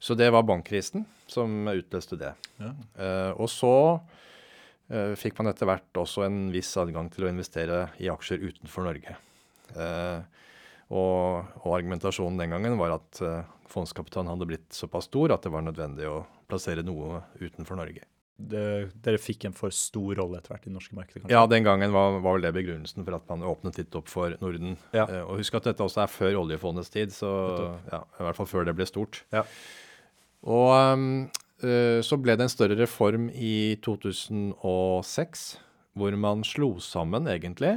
[0.00, 2.32] Så det var bankkrisen som utløste det.
[2.58, 2.72] Ja.
[2.96, 7.90] Uh, og så uh, fikk man etter hvert også en viss adgang til å investere
[8.00, 9.18] i aksjer utenfor Norge.
[9.76, 10.24] Uh,
[10.90, 15.52] og, og argumentasjonen den gangen var at eh, fondskapitalen hadde blitt såpass stor at det
[15.54, 18.02] var nødvendig å plassere noe utenfor Norge.
[18.40, 21.34] Det, dere fikk en for stor rolle etter hvert i det norske markedet, kanskje?
[21.34, 24.32] Ja, den gangen var, var vel det begrunnelsen for at man åpnet litt opp for
[24.40, 24.78] Norden.
[24.96, 25.04] Ja.
[25.04, 27.28] Eh, og husk at dette også er før oljefondets tid, så
[27.92, 29.20] ja, i hvert fall før det ble stort.
[29.34, 29.42] Ja.
[30.48, 31.04] Og um,
[31.60, 35.44] eh, så ble det en større reform i 2006,
[35.98, 37.74] hvor man slo sammen egentlig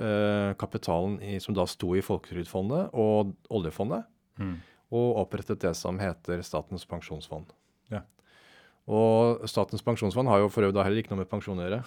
[0.00, 4.06] eh, kapitalen i, som da sto i Folketrygdfondet og oljefondet,
[4.40, 4.54] Mm.
[4.96, 7.50] og opprettet det som heter Statens pensjonsfond.
[8.90, 11.80] Og Statens pensjonsfond har jo for øvrig heller ikke noe med pensjon å gjøre.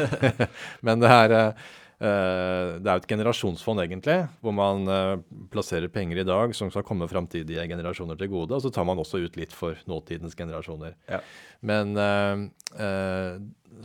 [0.86, 5.14] Men det er, eh, det er et generasjonsfond, egentlig, hvor man eh,
[5.52, 8.56] plasserer penger i dag som skal komme framtidige generasjoner til gode.
[8.56, 10.96] Og så tar man også ut litt for nåtidens generasjoner.
[11.10, 11.20] Ja.
[11.62, 13.36] Men eh,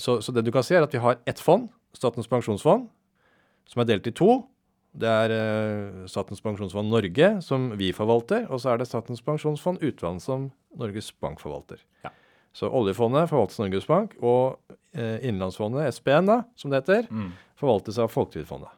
[0.02, 2.88] så, så det du kan si, er at vi har ett fond, Statens pensjonsfond,
[3.70, 4.44] som er delt i to.
[5.00, 5.32] Det er
[6.10, 11.10] Statens pensjonsfond Norge, som vi forvalter, og så er det Statens pensjonsfond Utland, som Norges
[11.22, 11.82] Bank forvalter.
[12.06, 12.14] Ja.
[12.54, 14.58] Så oljefondet forvaltes av Norges Bank, og
[14.94, 17.32] eh, Innenlandsfondet, SPN, da, som det heter, Mm.
[17.60, 18.72] forvaltes av Folketrygdfondet.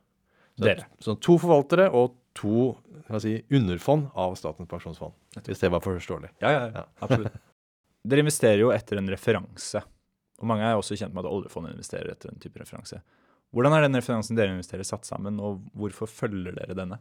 [0.59, 2.75] Så, så to forvaltere og to
[3.19, 5.13] si, underfond av Statens pensjonsfond.
[5.47, 6.29] Hvis det var forståelig.
[6.43, 7.33] Ja, ja, ja, absolutt.
[8.07, 9.81] Dere investerer jo etter en referanse.
[10.41, 12.99] Og mange er også kjent med at oljefondet investerer etter en type referanse.
[13.53, 16.97] Hvordan er den referansen dere investerer satt sammen, og hvorfor følger dere denne?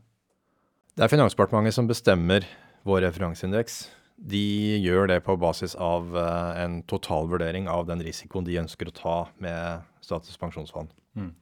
[0.99, 2.45] Det er Finansdepartementet som bestemmer
[2.85, 3.85] vår referanseindeks.
[4.21, 8.97] De gjør det på basis av eh, en totalvurdering av den risikoen de ønsker å
[8.97, 10.93] ta med Statens pensjonsfond.
[11.17, 11.33] Mm.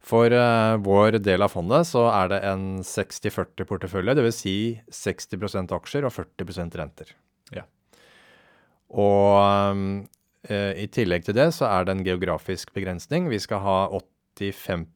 [0.00, 4.38] For eh, vår del av fondet så er det en 60-40 portefølje, dvs.
[4.42, 4.56] Si
[4.96, 7.12] 60% aksjer og 40% renter.
[7.54, 7.66] Ja.
[8.96, 10.08] Og
[10.48, 13.28] eh, i tillegg til det så er det en geografisk begrensning.
[13.30, 13.76] Vi skal ha
[14.40, 14.88] 85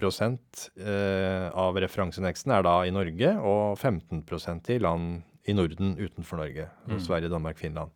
[0.81, 6.69] eh, av referanseindeksen er da i Norge, og 15% i land i Norden utenfor Norge.
[6.89, 6.99] Mm.
[7.01, 7.93] Sverige, Danmark, Finland.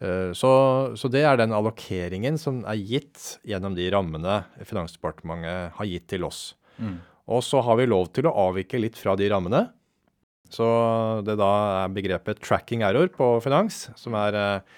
[0.00, 0.50] Eh, Så,
[0.96, 6.24] så det er den allokeringen som er gitt gjennom de rammene Finansdepartementet har gitt til
[6.24, 6.54] oss.
[6.78, 6.98] Mm.
[7.30, 9.68] Og så har vi lov til å avvike litt fra de rammene.
[10.52, 10.66] Så
[11.24, 11.52] det da
[11.84, 14.74] er begrepet tracking error på finans, som er eh,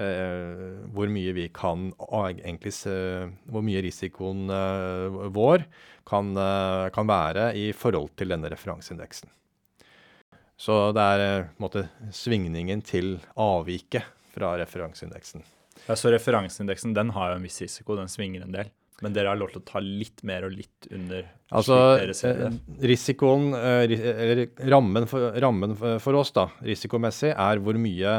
[0.00, 0.62] eh,
[0.94, 1.90] hvor mye vi kan
[2.32, 2.94] egentlig se,
[3.50, 5.66] Hvor mye risikoen eh, vår
[6.08, 6.32] kan,
[6.90, 9.30] kan være i forhold til denne referanseindeksen.
[10.60, 15.44] Så det er eh, måte svingningen til avviket fra referanseindeksen.
[15.86, 18.68] Ja, så referanseindeksen den har jo en viss risiko, den svinger en del.
[19.00, 21.24] Men dere har lov til å ta litt mer og litt under?
[21.56, 28.18] Altså, eh, risikoen, eh, eller rammen, for, rammen for, oss da, risikomessig, er hvor mye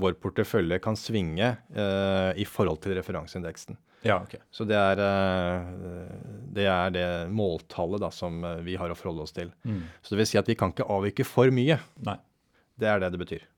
[0.00, 3.76] vår portefølje kan svinge eh, i forhold til referanseindeksen.
[4.02, 4.34] Ja, ok.
[4.50, 6.10] Så det er, eh,
[6.54, 9.52] det er det måltallet da, som eh, vi har å forholde oss til.
[9.62, 9.84] Mm.
[10.02, 11.78] Så det vil si at vi kan ikke avvike for mye.
[12.06, 12.18] Nei.
[12.78, 13.48] Det er det det betyr.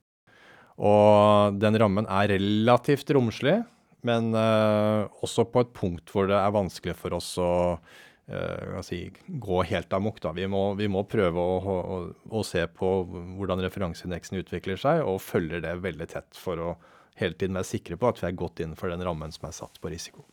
[0.85, 3.61] Og den rammen er relativt romslig,
[4.05, 8.99] men uh, også på et punkt hvor det er vanskelig for oss å uh, si,
[9.25, 10.19] gå helt amok.
[10.21, 10.33] Da.
[10.35, 15.23] Vi, må, vi må prøve å, å, å se på hvordan referanseindeksen utvikler seg, og
[15.23, 16.75] følger det veldig tett for å
[17.19, 19.79] hele tiden være sikre på at vi er godt innenfor den rammen som er satt
[19.81, 20.25] på risiko.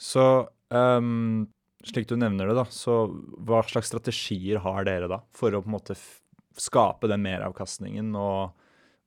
[0.00, 0.24] Så
[0.74, 1.46] um,
[1.84, 3.04] slik du nevner det, da, så
[3.46, 5.96] hva slags strategier har dere da for å på en måte
[6.60, 8.14] skape den meravkastningen?
[8.18, 8.54] Og,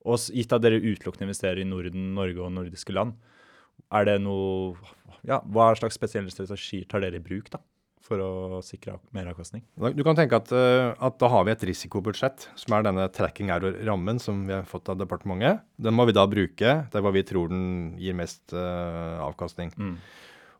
[0.07, 3.17] og gitt at dere utelukkende investerer i Norden, Norge og nordiske land,
[3.93, 4.75] er det noe
[5.27, 7.59] Ja, hva slags spesielle strategier tar dere i bruk da,
[8.05, 9.63] for å sikre meravkastning?
[9.97, 13.51] Du kan tenke at, eh, at da har vi et risikobudsjett, som er denne tracking
[13.51, 15.65] error-rammen som vi har fått av departementet.
[15.75, 19.73] Den må vi da bruke der hvor vi tror den gir mest uh, avkastning.
[19.75, 19.97] Mm.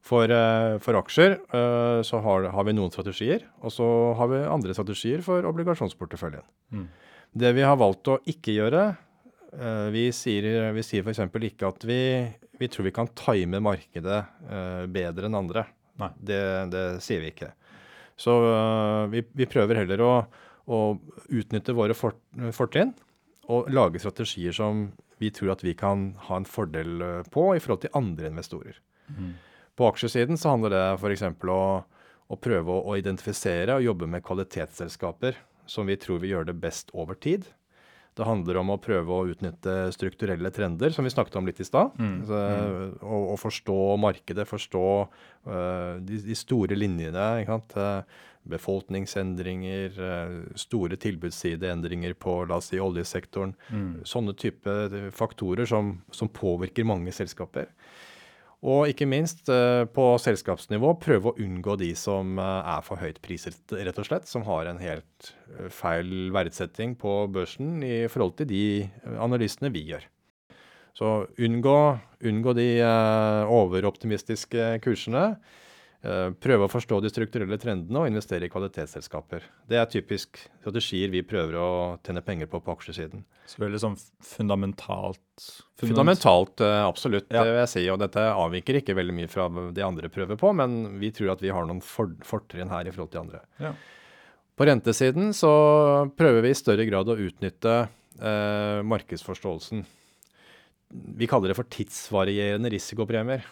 [0.08, 3.88] For, eh, for aksjer eh, så har, har vi noen strategier, og så
[4.20, 6.46] har vi andre strategier for obligasjonsporteføljen.
[6.72, 6.88] Mm.
[7.38, 8.84] Det vi har valgt å ikke gjøre,
[9.52, 11.26] eh, vi sier, vi sier f.eks.
[11.50, 12.02] ikke at vi,
[12.62, 14.22] vi tror vi kan time markedet
[14.93, 15.65] bedre enn andre.
[15.98, 17.52] Det, det sier vi ikke.
[18.17, 18.34] Så
[19.12, 20.12] vi, vi prøver heller å,
[20.70, 20.80] å
[21.28, 22.22] utnytte våre fort,
[22.56, 22.93] fortrinn
[23.50, 24.88] og lage strategier som
[25.22, 28.80] vi tror at vi kan ha en fordel på i forhold til andre investorer.
[29.10, 29.36] Mm.
[29.78, 31.24] På aksjesiden så handler det f.eks.
[31.54, 31.62] Å,
[32.28, 35.38] å prøve å, identifisere og jobbe med kvalitetsselskaper
[35.70, 37.46] som vi tror vil gjøre det best over tid.
[38.18, 41.68] Det handler om å prøve å utnytte strukturelle trender, som vi snakket om litt i
[41.68, 41.94] stad.
[42.02, 42.40] Mm, Så,
[43.06, 47.28] å, å, forstå markedet, forstå uh, de, de store linjene.
[47.44, 47.78] Ikke sant?
[47.78, 53.54] Eh, befolkningsendringer, eh, store tilbudssideendringer på la oss si, oljesektoren.
[53.70, 53.90] Mm.
[54.08, 54.76] Sånne type
[55.16, 57.68] faktorer som, som påvirker mange selskaper.
[58.65, 63.20] Og ikke minst eh, på selskapsnivå prøve å unngå de som eh, er for høyt
[63.22, 64.26] priset, rett og slett.
[64.30, 68.63] Som har en helt eh, feil verdsetting på børsen i forhold til de
[69.22, 70.10] analysene vi gjør.
[70.98, 71.78] Så unngå,
[72.26, 72.70] unngå de
[73.54, 75.36] overoptimistiske kursene.
[76.08, 79.43] Eh, prøve å forstå de strukturelle trendene og investere i kvalitetsselskaper.
[79.67, 81.70] Det er typisk strategier vi prøver å
[82.06, 83.26] tjene penger på på aksjesiden.
[83.50, 85.20] Så veldig sånn fundamentalt
[85.78, 87.43] Fundamentalt, eh, absolutt, Ja.
[87.43, 87.89] det vil jeg si.
[87.89, 91.41] Og dette avviker ikke veldig mye fra det andre prøver på, men vi tror at
[91.41, 93.41] vi har noen for fortrinn her i forhold til andre.
[93.60, 93.74] Ja.
[94.58, 97.89] På rentesiden så prøver vi i større grad å utnytte
[98.22, 99.86] eh, markedsforståelsen.
[101.17, 103.43] Vi kaller det for tidsvarierende risikopremier.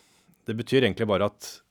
[0.47, 1.61] Det betyr egentlig bare at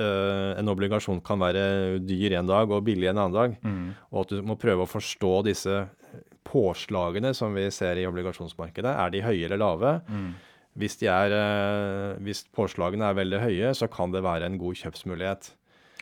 [0.00, 1.64] eh, en obligasjon kan være
[2.04, 3.56] dyr en dag og billig en annen dag.
[3.64, 3.90] Mm.
[4.12, 5.82] Og at du må prøve å forstå disse
[6.48, 8.92] påslagene som vi ser i obligasjonsmarkedet.
[8.92, 9.96] Er de høye eller lave?
[10.08, 10.32] Mm.
[10.80, 14.78] Hvis, de er, uh, hvis påslagene er veldig høye, så kan det være en god
[14.80, 15.50] kjøpsmulighet.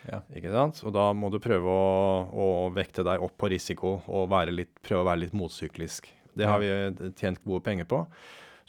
[0.07, 0.22] Ja.
[0.37, 0.81] Ikke sant?
[0.87, 1.90] Og da må du prøve å,
[2.31, 6.09] å vekte deg opp på risiko og være litt, prøve å være litt motsyklisk.
[6.38, 6.70] Det har vi
[7.18, 8.05] tjent gode penger på.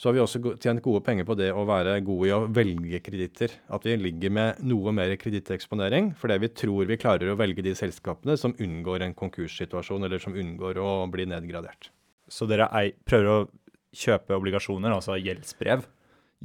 [0.02, 3.04] Så har vi også tjent gode penger på det å være gode i å velge
[3.06, 3.52] kreditter.
[3.70, 7.76] At vi ligger med noe mer kreditteksponering, fordi vi tror vi klarer å velge de
[7.78, 11.92] selskapene som unngår en konkurssituasjon, eller som unngår å bli nedgradert.
[12.26, 13.44] Så dere ei, prøver å
[13.94, 15.86] kjøpe obligasjoner, altså gjeldsbrev,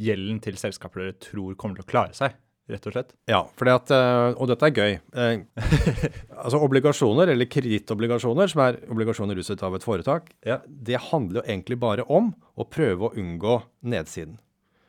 [0.05, 2.37] gjelden til selskaper dere tror kommer til å klare seg,
[2.71, 3.13] rett og slett?
[3.31, 4.97] Ja, fordi at, eh, og dette er gøy.
[5.15, 5.45] Eh,
[6.45, 10.61] altså Obligasjoner, eller kredittobligasjoner, som er obligasjoner utstedt av et foretak, Ja.
[10.67, 14.39] det handler jo egentlig bare om å prøve å unngå nedsiden.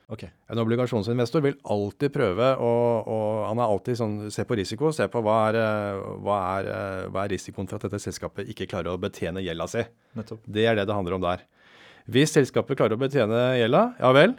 [0.07, 0.29] Okay.
[0.47, 2.69] En obligasjonsinvestor vil alltid prøve å,
[3.03, 3.17] å
[3.49, 6.69] Han er alltid sånn Se på risiko, se på hva er, eh, hva, er,
[7.11, 9.83] hva er risikoen for at dette selskapet ikke klarer å betjene gjelda si.
[10.15, 10.45] Nettopp.
[10.47, 11.43] Det er det det handler om der.
[12.07, 14.37] Hvis selskapet klarer å betjene gjelda, ja vel,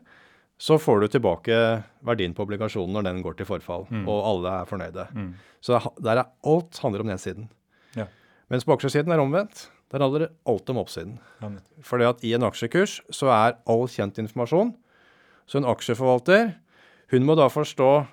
[0.58, 1.56] så får du tilbake
[2.02, 4.08] verdien på obligasjonen når den går til forfall, Mm.
[4.10, 5.04] og alle er fornøyde.
[5.14, 5.34] Mm.
[5.62, 7.48] Så der er alt handler om nedsiden.
[7.94, 8.06] Ja.
[8.50, 9.68] Mens på aksjesiden er omvendt.
[9.90, 11.18] Der handler det alt om oppsiden.
[11.40, 11.48] Ja.
[11.80, 14.74] Fordi at i en aksjekurs så er all kjent informasjon.
[15.46, 16.54] Så en aksjeforvalter,
[17.10, 18.06] hun må da forstå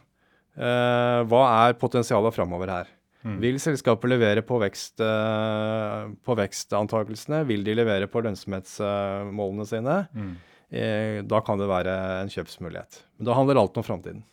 [0.58, 2.88] eh, hva er potensialet framover her.
[3.25, 3.39] Mm.
[3.41, 7.41] Vil selskapet levere på, vekst, eh, på vekstantakelsene?
[7.49, 9.97] Vil de levere på lønnsomhetsmålene sine?
[10.15, 10.36] Mm.
[10.75, 12.99] Eh, da kan det være en kjøpsmulighet.
[13.17, 14.23] Men da handler alt om framtiden.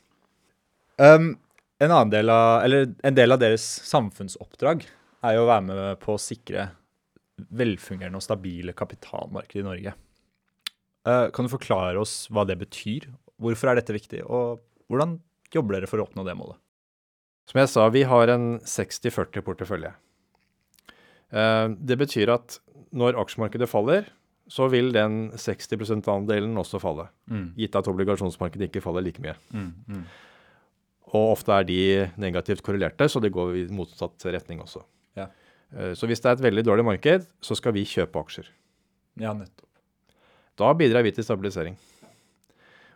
[0.99, 1.35] Um,
[1.83, 4.85] en, del av, eller en del av deres samfunnsoppdrag
[5.23, 6.69] er jo å være med på å sikre
[7.55, 9.95] velfungerende og stabile kapitalmarkeder i Norge.
[11.07, 13.07] Uh, kan du forklare oss hva det betyr?
[13.43, 15.17] Hvorfor er dette viktig, og hvordan
[15.55, 16.59] jobber dere for å oppnå det målet?
[17.51, 19.95] Som jeg sa, vi har en 60-40-portefølje.
[21.31, 22.59] Uh, det betyr at
[22.95, 24.11] når aksjemarkedet faller,
[24.53, 27.07] så vil den 60 %-andelen også falle.
[27.31, 27.47] Mm.
[27.57, 29.37] Gitt at obligasjonsmarkedet ikke faller like mye.
[29.55, 29.71] Mm.
[29.89, 30.03] Mm.
[31.13, 31.79] Og ofte er de
[32.21, 34.83] negativt korrelerte, så det går i motsatt retning også.
[35.17, 35.29] Ja.
[35.73, 38.51] Eh, Så hvis det er et veldig dårlig marked, så skal vi kjøpe aksjer.
[39.21, 39.69] Ja, nettopp.
[40.61, 41.77] Da bidrar vi til stabilisering.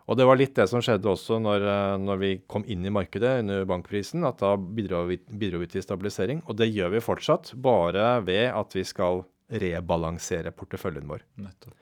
[0.07, 2.93] Og det var litt det som skjedde også når, eh, når vi kom inn i
[2.95, 6.43] markedet under bankprisen, at da bidro vi, bidro vi til stabilisering.
[6.47, 11.23] Og det gjør vi fortsatt, bare ved at vi skal rebalansere porteføljen vår.
[11.41, 11.77] nettopp.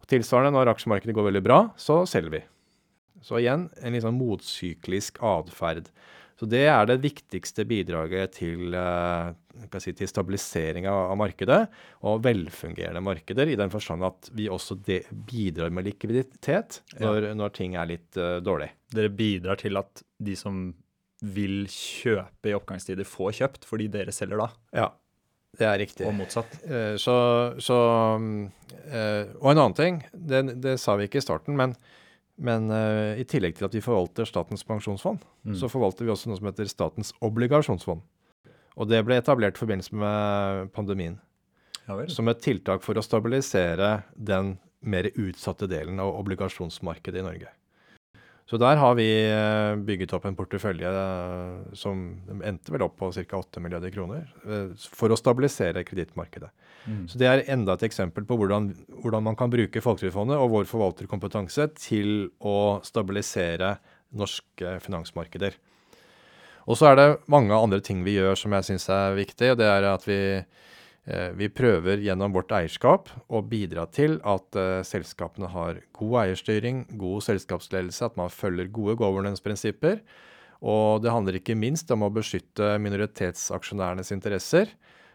[0.00, 2.42] Og tilsvarende, når aksjemarkedet går veldig bra, så selger vi.
[3.24, 5.88] Så igjen en litt sånn motsyklisk atferd.
[6.34, 9.32] Så det er det viktigste bidraget til, eh,
[9.70, 11.68] kan si, til stabilisering av, markedet,
[12.02, 14.76] og velfungerende markeder, i den forstand at vi også
[15.30, 18.72] bidrar med likviditet når, når ting er litt uh, dårlig.
[18.92, 20.66] Dere bidrar til at de som
[21.22, 24.90] vil kjøpe i oppgangstider, får kjøpt fordi dere selger da, Ja,
[25.58, 26.06] det er riktig.
[26.06, 26.54] og motsatt.
[26.64, 27.14] Eh, Så,
[27.62, 27.76] så
[28.20, 28.38] mm,
[28.90, 31.74] eh, Og en annen ting, det, det sa vi ikke i starten, men,
[32.38, 35.54] men eh, i tillegg til at vi forvalter Statens pensjonsfond, Mm.
[35.60, 38.00] så forvalter vi også noe som heter Statens obligasjonsfond.
[38.80, 41.18] Og det ble etablert i forbindelse med pandemien
[41.86, 47.52] Ja som et tiltak for å stabilisere den mer utsatte delen av obligasjonsmarkedet i Norge.
[48.44, 52.02] Så der har vi eh, bygget opp en portefølje eh, som
[52.44, 53.38] endte vel opp på ca.
[53.40, 56.50] 8 milliarder kroner, eh, for å stabilisere kredittmarkedet.
[56.84, 57.06] Mm.
[57.08, 58.68] Så det er enda et eksempel på hvordan,
[59.00, 63.78] hvordan man kan bruke Folketrygdfondet og vår forvalterkompetanse til å stabilisere
[64.12, 65.56] norske finansmarkeder.
[66.68, 69.60] Og så er det mange andre ting vi gjør som jeg syns er viktig, og
[69.60, 70.20] det er at vi,
[71.04, 77.26] vi prøver gjennom vårt eierskap å bidra til at eh, selskapene har god eierstyring, god
[77.26, 80.00] selskapsledelse, at man følger gode governance-prinsipper.
[80.64, 84.72] Og det handler ikke minst om å beskytte minoritetsaksjonærenes interesser.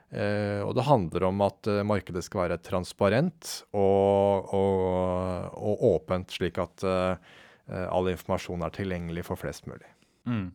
[0.09, 6.33] Eh, og det handler om at eh, markedet skal være transparent og, og, og åpent,
[6.33, 7.33] slik at eh,
[7.69, 9.89] eh, all informasjon er tilgjengelig for flest mulig.
[10.29, 10.47] Mm.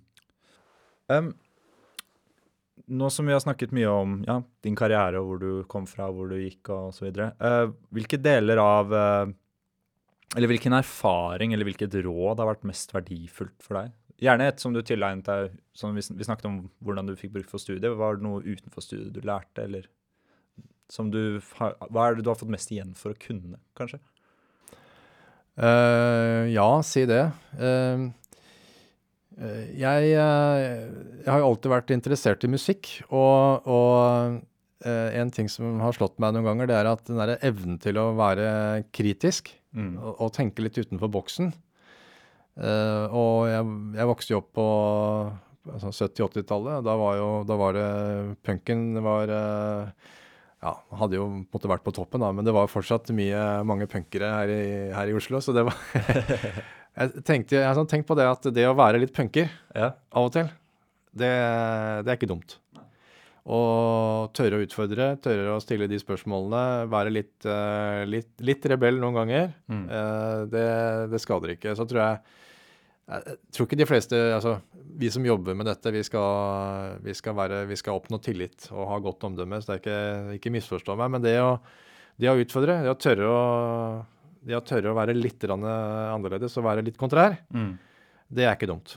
[1.14, 1.34] Em,
[2.86, 6.10] nå som vi har snakket mye om ja, din karriere og hvor du kom fra,
[6.12, 9.32] hvor du gikk og så videre, eh, hvilke deler av eh,
[10.34, 13.92] Eller hvilken erfaring eller hvilket råd har vært mest verdifullt for deg?
[14.24, 17.50] Gjerne et som du tilegnet deg som vi, vi snakket om hvordan du fikk brukt
[17.50, 17.94] for studiet.
[17.98, 19.86] Var det noe utenfor studiet du lærte, eller
[20.90, 24.00] som du har, Hva er det du har fått mest igjen for å kunne, kanskje?
[25.54, 27.22] Uh, ja, si det.
[27.62, 28.08] Eh,
[29.34, 30.64] jeg, eh,
[31.24, 34.38] jeg har jo alltid vært interessert i musikk, og, og
[34.86, 37.80] eh, en ting som har slått meg noen ganger, det er at den der evnen
[37.82, 39.96] til å være kritisk Mm.
[39.98, 41.48] og, og tenke litt utenfor boksen.
[42.62, 43.64] Eh, og jeg,
[43.98, 44.66] jeg vokste jo opp på
[45.74, 46.84] altså 70-80-tallet.
[46.86, 47.88] Da var jo da var det
[48.46, 50.12] punken var eh,
[50.64, 54.30] ja, hadde jo måtte vært på toppen, da, men det var fortsatt mye, mange punkere
[54.30, 54.62] her i,
[54.94, 55.42] her i Oslo.
[55.42, 55.74] Så det var
[56.94, 59.92] Jeg tenkte, jeg har sånn tenkt på det at det å være litt punker Ja.
[60.14, 60.46] av og til,
[61.14, 61.30] det,
[62.06, 62.58] det er ikke dumt.
[63.44, 68.96] Og tørre å utfordre, tørre å stille de spørsmålene, være litt, eh, litt, litt rebell
[69.02, 69.82] noen ganger, Mm.
[69.90, 71.74] eh, det, det skader ikke.
[71.76, 72.20] Så tror jeg
[73.04, 74.54] jeg tror ikke de fleste, altså
[74.96, 78.88] vi som jobber med dette, vi skal, vi skal, være, vi skal oppnå tillit og
[78.88, 79.58] ha godt omdømme.
[79.60, 81.10] Så det er ikke, ikke misforstå meg.
[81.12, 81.58] Men det å,
[82.16, 83.42] det å utfordre, det å tørre å,
[84.44, 87.78] det å tørre å være litt annerledes og være litt kontrær, Mm.
[88.34, 88.96] det er ikke dumt.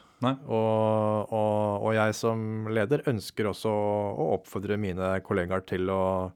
[0.50, 6.32] Og, og, og jeg som leder ønsker også å oppfordre mine kollegaer til å,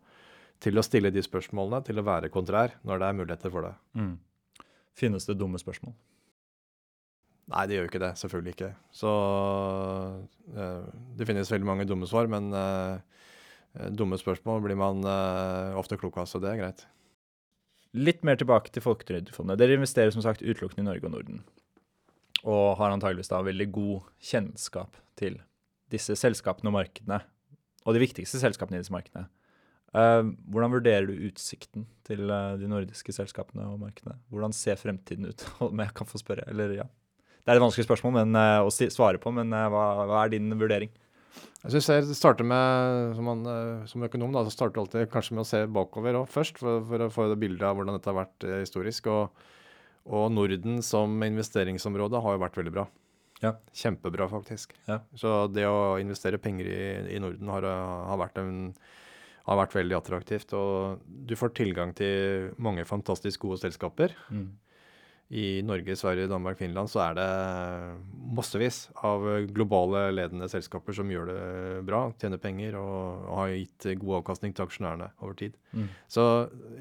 [0.61, 3.73] til å stille de spørsmålene, til å være kontrær når det er muligheter for det.
[3.97, 4.13] Mm.
[4.93, 5.95] Finnes det dumme spørsmål?
[7.51, 8.11] Nei, det gjør jo ikke det.
[8.21, 8.71] Selvfølgelig ikke.
[8.95, 9.11] Så
[10.55, 10.83] eh,
[11.17, 16.21] det finnes veldig mange dumme svar, men eh, dumme spørsmål blir man eh, ofte klok
[16.21, 16.85] av, så det er greit.
[17.91, 19.59] Litt mer tilbake til Folketrygdfondet.
[19.59, 21.41] Dere investerer som sagt utelukkende i Norge og Norden.
[22.47, 25.41] Og har antageligvis da veldig god kjennskap til
[25.91, 27.19] disse selskapene og markedene.
[27.83, 29.27] Og de viktigste selskapene i disse markedene.
[29.91, 34.15] Uh, hvordan vurderer du utsikten til uh, de nordiske selskapene og markedene?
[34.31, 36.47] Hvordan ser fremtiden ut, om jeg kan få spørre?
[36.47, 36.87] Eller ja.
[37.41, 40.47] Det er et vanskelig spørsmål men, uh, å svare på, men hva, hva er din
[40.55, 40.93] vurdering?
[41.61, 45.11] Jeg synes jeg starter med, som, man, eh, som økonom, da, så starter du alltid
[45.13, 47.97] kanskje med å se bakover også, først, for, for å få det bildet av hvordan
[47.97, 49.11] dette har vært eh, historisk.
[49.13, 49.45] Og,
[50.09, 52.87] og Norden som investeringsområde har jo vært veldig bra.
[53.41, 53.55] Ja.
[53.77, 54.73] Kjempebra, faktisk.
[54.87, 54.99] Ja.
[55.17, 56.81] Så det å investere penger i,
[57.15, 58.73] i Norden har, har, vært en,
[59.47, 60.53] har vært veldig attraktivt.
[60.57, 64.13] Og du får tilgang til mange fantastisk gode selskaper.
[64.33, 64.49] Mm.
[65.31, 67.27] I Norge, Sverige, Danmark, Finland, så er det
[68.35, 69.23] massevis av
[69.55, 71.43] globale ledende selskaper som gjør det
[71.87, 75.55] bra, tjener penger og, har gitt god avkastning til aksjonærene over tid.
[75.71, 75.87] Mm.
[76.11, 76.25] Så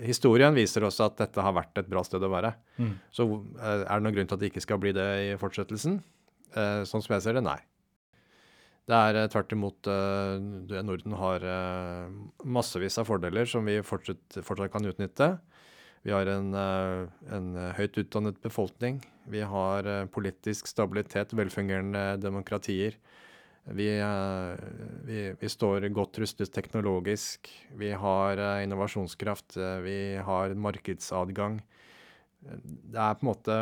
[0.03, 2.51] historien viser også at dette har vært et bra sted å være.
[2.81, 2.97] Mm.
[3.15, 6.01] Så eh, er det noen grunn til at det ikke skal bli det i fortsettelsen?
[6.51, 7.61] Eh, sånn som jeg ser det, nei.
[8.91, 9.93] Det er eh, tvert imot
[10.91, 11.47] Norden har
[12.43, 15.37] massevis av fordeler som vi fortsatt, fortsatt kan utnytte.
[16.03, 19.03] Vi har en, eh, en høyt utdannet befolkning.
[19.29, 22.97] Vi har eh, politisk stabilitet, velfungerende demokratier.
[23.69, 24.63] Vi, eh,
[25.05, 27.51] vi, vi står godt rustet teknologisk.
[27.77, 29.59] Vi har innovasjonskraft.
[29.85, 31.61] Vi har markedsadgang.
[32.41, 33.57] Det er på en måte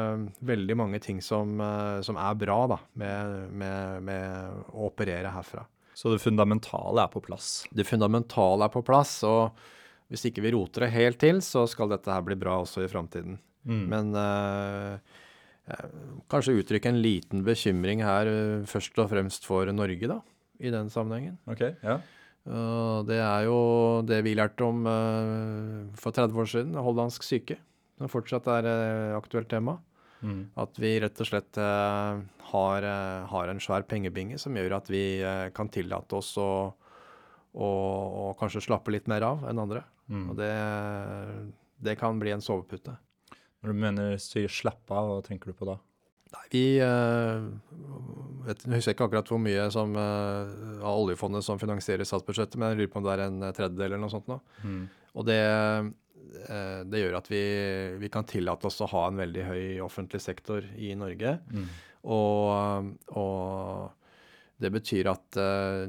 [0.47, 1.59] veldig mange ting som,
[2.07, 5.65] som er bra da, med, med, med å operere herfra.
[5.99, 7.65] Så det fundamentale er på plass.
[7.75, 9.59] Det fundamentale er på plass, og
[10.09, 12.91] hvis ikke vi roter det helt til, så skal dette her bli bra også i
[12.91, 13.37] framtiden.
[13.69, 13.83] Mm.
[13.93, 15.17] Men eh,
[16.33, 20.21] kanskje uttrykke en liten bekymring her, eh, først og fremst for Norge, da,
[20.61, 21.37] i den sammenhengen.
[21.51, 22.01] Ok, ja.
[22.49, 23.57] Uh, det er jo
[24.09, 27.59] det vi lærte om uh, for 30 år siden, hollandsk syke,
[28.01, 29.77] som fortsatt er et aktuelt tema.
[30.25, 30.47] Mm.
[30.59, 31.59] At vi rett og slett
[32.49, 32.87] har,
[33.31, 35.03] har en svær pengebinge som gjør at vi
[35.55, 36.49] kan tillate oss å,
[37.55, 39.85] å, å kanskje slappe litt mer av enn andre.
[40.09, 40.25] Mm.
[40.31, 40.55] Og det,
[41.85, 42.97] det kan bli en sovepute.
[43.63, 45.79] Når du mener sier slapp av, hva tenker du på da?
[46.29, 47.47] Nei, vi uh,
[48.45, 52.75] vet, jeg husker ikke akkurat hvor mye som, uh, av oljefondet som finansierer statsbudsjettet, men
[52.75, 54.37] jeg lurer på om det er en tredjedel eller noe sånt nå.
[54.61, 54.83] Mm.
[55.17, 55.41] Og det,
[56.45, 57.43] uh, det gjør at vi,
[58.03, 61.39] vi kan tillate oss å ha en veldig høy offentlig sektor i Norge.
[61.49, 61.71] Mm.
[62.13, 63.98] Og, og
[64.59, 65.87] det betyr at eh,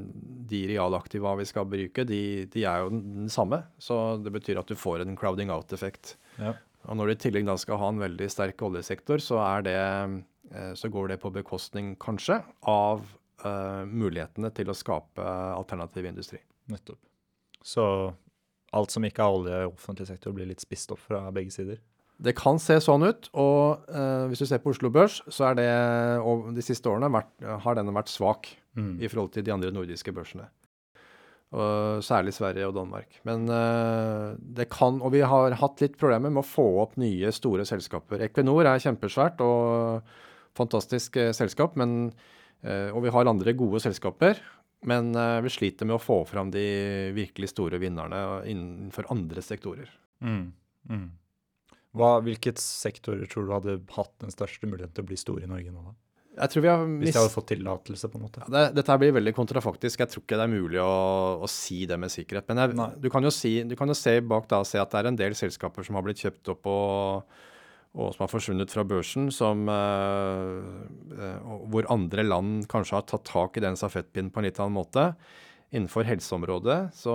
[0.50, 3.64] de realaktiva vi skal bruke, de, de er jo den, samme.
[3.82, 6.14] Så det betyr at du får en crowding out-effekt.
[6.38, 6.54] Ja.
[6.86, 9.76] Og når du i tillegg da skal ha en veldig sterk oljesektor, så, det,
[10.54, 12.38] eh, så går det på bekostning, kanskje,
[12.70, 13.02] av
[13.44, 16.40] uh, mulighetene til å skape alternativ industri.
[16.70, 17.02] Nettopp.
[17.66, 17.84] Så
[18.76, 21.82] alt som ikke er olje i offentlig sektor, blir litt spist opp fra begge sider?
[22.20, 25.54] Det kan se sånn ut, og eh, hvis du ser på Oslo Børs, så er
[25.56, 25.68] det
[26.20, 27.30] over de siste årene vært,
[27.64, 29.00] har denne vært svak Mm.
[29.02, 30.44] i forhold til de andre nordiske børsene.
[31.50, 33.16] Og særlig Sverige og Danmark.
[33.26, 37.32] Men eh, det kan, og vi har hatt litt problemer med å få opp nye,
[37.34, 38.22] store selskaper.
[38.28, 40.06] Equinor er kjempesvært og
[40.54, 42.12] fantastisk eh, selskap, men,
[42.62, 44.38] eh, og vi har andre gode selskaper.
[44.86, 46.62] Men eh, vi sliter med å få fram de
[47.16, 49.90] virkelig store vinnerne innenfor andre sektorer.
[50.22, 50.52] Mm.
[50.86, 51.08] Mm.
[51.96, 55.50] Hva, hvilket sektorer tror du hadde hatt den største muligheten til å bli store i
[55.50, 55.96] Norge nå, da?
[56.40, 58.42] Jeg tror vi har Hvis de hadde fått tillatelse, på en måte?
[58.44, 60.00] Ja, det, dette blir veldig kontrafaktisk.
[60.00, 60.94] Jeg tror ikke det er mulig å,
[61.42, 62.46] å si det med sikkerhet.
[62.48, 65.00] Men jeg, du, kan si, du kan jo se bak da og se at det
[65.02, 67.36] er en del selskaper som har blitt kjøpt opp og,
[67.98, 73.26] og som har forsvunnet fra børsen, som, eh, eh, hvor andre land kanskje har tatt
[73.28, 75.10] tak i den stafettpinnen på en litt annen måte.
[75.70, 77.12] Innenfor helseområdet så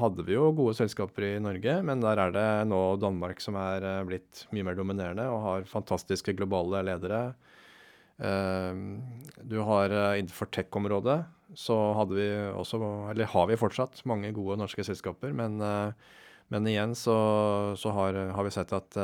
[0.00, 3.84] hadde vi jo gode selskaper i Norge, men der er det nå Danmark som er
[3.84, 7.34] eh, blitt mye mer dominerende og har fantastiske globale ledere.
[8.16, 8.80] Eh,
[9.44, 11.18] Du har eh, innenfor tech-området
[11.52, 12.80] så hadde vi også,
[13.12, 15.34] eller har vi fortsatt, mange gode norske selskaper.
[15.36, 15.58] Men,
[16.46, 17.16] men igjen så,
[17.76, 18.94] så har, har vi sett at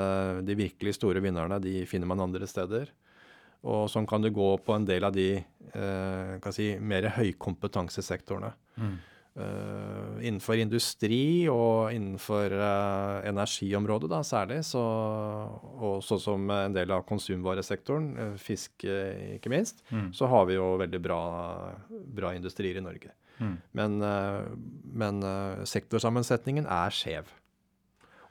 [0.46, 2.92] de virkelig store vinnerne de finner man andre steder.
[3.66, 5.42] Og sånn kan du gå på en del av de
[6.54, 8.52] si, mer høykompetansesektorene.
[8.76, 8.96] Mm.
[9.36, 14.80] Uh, innenfor industri og innenfor uh, energiområdet da, særlig, så,
[15.76, 20.08] og sånn som en del av konsumvaresektoren, uh, fisk ikke minst, Mm.
[20.16, 21.20] så har vi jo veldig bra,
[22.16, 23.12] bra industrier i Norge.
[23.36, 23.56] Mm.
[23.76, 23.98] Men,
[24.96, 25.20] men
[25.68, 27.28] sektorsammensetningen er skjev.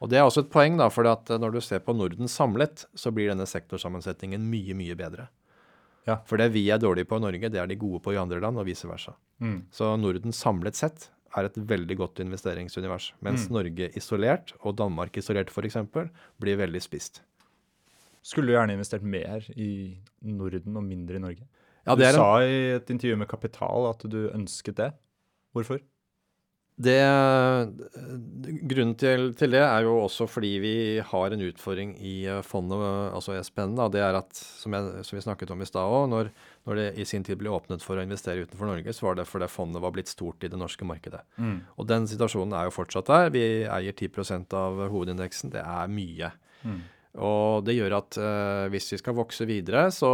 [0.01, 3.13] Og det er også et poeng, da, for når du ser på Norden samlet, så
[3.13, 5.29] blir denne sektorsammensetningen mye, mye bedre.
[6.05, 6.19] Ja.
[6.29, 8.39] For det vi er dårlige på i Norge, det er de gode på i andre
[8.43, 9.15] land, og vice versa.
[9.41, 9.63] Mm.
[9.73, 13.13] Så Norden samlet sett er et veldig godt investeringsunivers.
[13.25, 13.53] Mens Mm.
[13.57, 15.77] Norge isolert, og Danmark isolert f.eks.,
[16.39, 17.21] blir veldig spist.
[18.25, 21.47] Skulle du gjerne investert mer i Norden og mindre i Norge?
[21.85, 24.93] Ja, du det en sa i et intervju med Kapital at du ønsket det.
[25.53, 25.79] Hvorfor?
[26.75, 26.95] Det,
[28.67, 32.81] grunnen til, til det er jo også fordi vi har en utfordring i eh, fondet,
[33.15, 33.77] altså SPN.
[33.79, 36.31] Da, det er at, som, jeg, som vi snakket om i stad òg, når,
[36.67, 39.27] når det i sin tid ble åpnet for å investere utenfor Norge, så var det
[39.29, 41.23] fordi fondet var blitt stort i det norske markedet.
[41.39, 41.61] Mm.
[41.79, 43.31] Og den situasjonen er jo fortsatt der.
[43.31, 45.55] Vi eier 10% av hovedindeksen.
[45.55, 46.33] Det er mye.
[46.67, 46.81] Mm.
[47.23, 50.11] Og det gjør at uh, hvis vi skal vokse videre, så,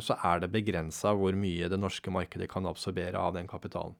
[0.00, 3.92] så er det begrensa hvor mye det norske markedet kan absorbere av den kapitalen.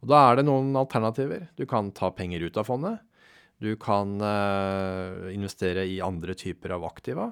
[0.00, 1.48] Og da er det noen alternativer.
[1.56, 3.00] Du kan ta penger ut av fondet.
[3.60, 7.28] Du kan eh, investere i andre typer av aktiva.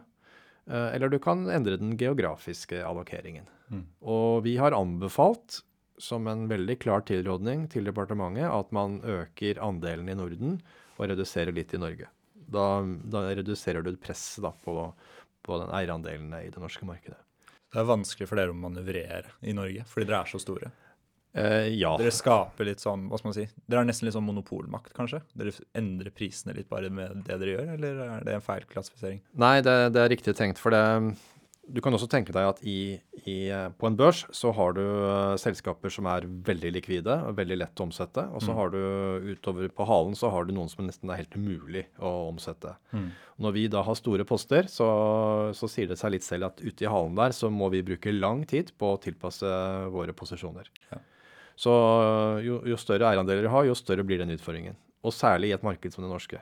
[0.68, 3.48] Eh, eller du kan endre den geografiske allokeringen.
[3.72, 3.86] Mm.
[4.04, 5.62] Og vi har anbefalt,
[5.98, 10.58] som en veldig klar tilrådning til departementet, at man øker andelen i Norden
[10.98, 12.10] og reduserer litt i Norge.
[12.48, 14.76] Da, da reduserer du presset på,
[15.44, 17.18] på den eierandelene i det norske markedet.
[17.72, 20.70] Det er vanskelig for dere å manøvrere i Norge, fordi dere er så store.
[21.34, 21.92] Eh, ja.
[22.00, 25.20] Dere skaper litt sånn, hva skal man si, dere har nesten litt sånn monopolmakt, kanskje?
[25.38, 29.20] Dere endrer prisene litt bare med det dere gjør, eller er det en feil klassifisering?
[29.38, 30.58] Nei, det, det er riktig tenkt.
[30.58, 30.80] For det,
[31.68, 32.96] du kan også tenke deg at i,
[33.28, 33.36] i,
[33.76, 37.82] på en børs så har du uh, selskaper som er veldig likvide og veldig lett
[37.82, 38.24] å omsette.
[38.32, 38.56] Og så Mm.
[38.56, 38.78] har du
[39.34, 42.72] utover på halen så har du noen som nesten er helt umulig å omsette.
[42.96, 43.10] Mm.
[43.44, 44.88] Når vi da har store poster, så,
[45.52, 48.16] så sier det seg litt selv at ute i halen der så må vi bruke
[48.16, 49.46] lang tid på å tilpasse
[49.92, 50.72] våre posisjoner.
[50.90, 51.04] Ja.
[51.58, 54.78] Så uh, jo, jo større eierandeler du har, jo større blir den utfordringen.
[55.02, 56.40] Og særlig i et marked som det norske.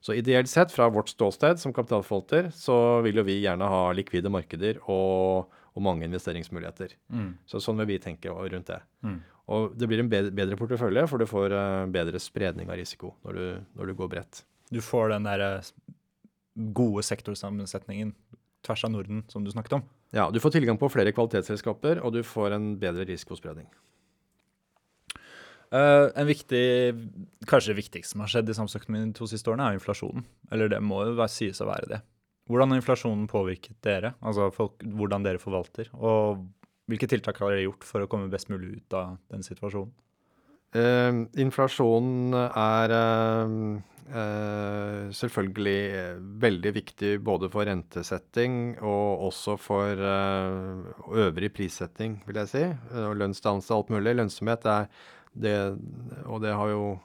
[0.00, 4.32] Så ideelt sett, fra vårt ståsted som kapitalforvalter, så vil jo vi gjerne ha likvide
[4.32, 6.94] markeder og, og mange investeringsmuligheter.
[7.12, 7.34] Mm.
[7.48, 8.80] Så sånn vil vi tenke rundt det.
[9.04, 9.18] Mm.
[9.50, 13.12] Og det blir en bedre, bedre portefølje, for du får eh, bedre spredning av risiko
[13.26, 13.46] når du,
[13.76, 14.42] når du går bredt.
[14.70, 15.70] Du får den der eh,
[16.76, 18.14] gode sektorsammensetningen
[18.64, 19.84] tvers av Norden som du snakket om.
[20.14, 23.68] Ja, du får tilgang på flere kvalitetsselskaper, og du får en bedre risikospredning.
[25.70, 26.62] Eh, en viktig,
[27.46, 30.24] kanskje det viktigste som har skjedd i samfunnsøkonomien de to siste årene, er jo inflasjonen.
[30.50, 32.00] Eller det må jo være, sies å være det.
[32.50, 34.16] Hvordan har inflasjonen påvirket dere?
[34.26, 35.92] Altså folk, hvordan dere forvalter?
[35.94, 36.42] Og
[36.90, 39.94] hvilke tiltak har dere gjort for å komme best mulig ut av den situasjonen?
[40.70, 50.82] Uh, inflasjonen er uh Uh, selvfølgelig veldig viktig både for rentesetting og også for uh,
[51.14, 52.64] øvrig prissetting, vil jeg si.
[53.04, 54.16] Og lønnsdannelse og alt mulig.
[54.18, 54.88] Lønnsomhet er
[55.34, 55.56] det
[56.26, 56.98] Og det har jo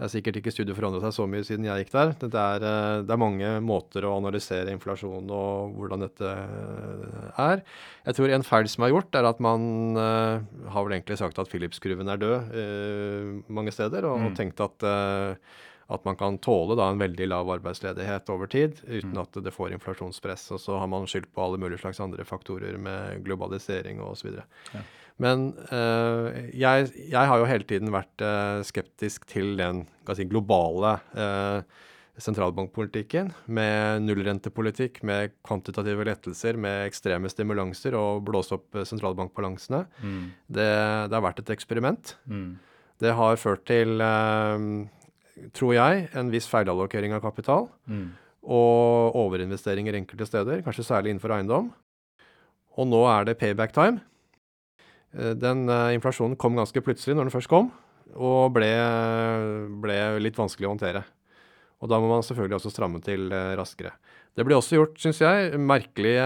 [0.00, 2.12] det er sikkert ikke studiet forandret seg så mye siden jeg gikk der.
[2.22, 7.60] Det er, eh, det er mange måter å analysere inflasjon og hvordan dette eh, er.
[8.06, 10.40] Jeg tror en feil som er gjort, er at man uh,
[10.72, 14.38] har vel egentlig sagt at Philips-kurven er død uh, mange steder, og, og Mm.
[14.38, 15.36] tenkt at, uh,
[15.92, 19.20] at man kan tåle da en veldig lav arbeidsledighet over tid uten Mm.
[19.20, 20.48] at det får inflasjonspress.
[20.56, 24.40] Og så har man skyldt på alle mulige slags andre faktorer med globalisering og osv.
[24.72, 24.80] Ja.
[25.20, 29.82] Men eh, jeg, jeg har jo hele tiden vært eh, skeptisk til den
[30.16, 31.60] si, globale eh,
[32.20, 39.84] sentralbankpolitikken med nullrentepolitikk, med kvantitative lettelser, med ekstreme stimulanser og blåse opp eh, sentralbankbalansene.
[40.00, 40.24] Mm.
[40.48, 40.70] Det,
[41.12, 42.14] det har vært et eksperiment.
[42.30, 42.50] Mm.
[43.00, 48.10] Det har ført til, eh, tror jeg, en viss feilallokering av kapital Mm.
[48.44, 51.72] og overinvesteringer enkelte steder, kanskje særlig innenfor eiendom.
[52.80, 54.00] Og nå er det payback time.
[55.16, 57.70] Eh, Den eh, inflasjonen kom ganske plutselig når den først kom,
[58.16, 58.70] og ble,
[59.82, 61.04] ble litt vanskelig å håndtere.
[61.80, 63.94] Og da må man selvfølgelig også stramme til eh, raskere.
[64.36, 66.24] Det ble også gjort, syns jeg, merkelige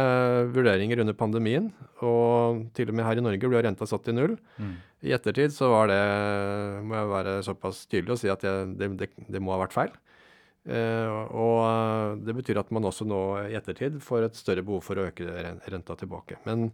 [0.53, 1.71] vurderinger under pandemien.
[2.05, 4.35] Og til og med her i Norge ble renta satt til null.
[4.61, 4.75] Mm.
[5.09, 6.01] I ettertid så var det,
[6.85, 9.77] må jeg være såpass tydelig og si at jeg, det, det, det må ha vært
[9.77, 9.95] feil.
[10.65, 15.01] Eh, og det betyr at man også nå i ettertid får et større behov for
[15.01, 16.41] å øke renta tilbake.
[16.49, 16.71] Men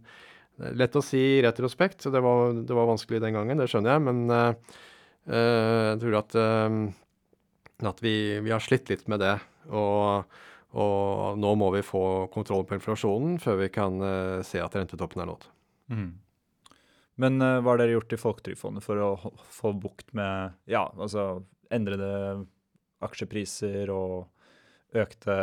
[0.77, 4.05] lett å si i retrospekt, det var, det var vanskelig den gangen, det skjønner jeg.
[4.07, 4.79] Men eh,
[5.27, 6.79] eh, jeg tror at, eh,
[7.91, 9.35] at vi, vi har slitt litt med det.
[9.71, 10.39] Og,
[10.81, 12.03] og nå må vi få
[12.33, 14.01] kontroll på inflasjonen før vi kan
[14.47, 15.47] se at rentetoppen er nådd.
[15.91, 16.11] Mm.
[17.21, 19.09] Men uh, hva har dere gjort i Folketrygdfondet for å
[19.51, 22.07] få bukt med ja, altså endrede
[23.05, 24.31] aksjepriser og
[24.97, 25.35] økte,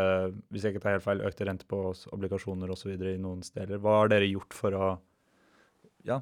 [0.53, 1.81] hvis jeg ikke tar helt feil, økte rente på
[2.15, 2.93] obligasjoner osv.
[2.93, 3.81] i noen steder?
[3.81, 4.89] Hva har dere gjort for å
[6.07, 6.21] ja,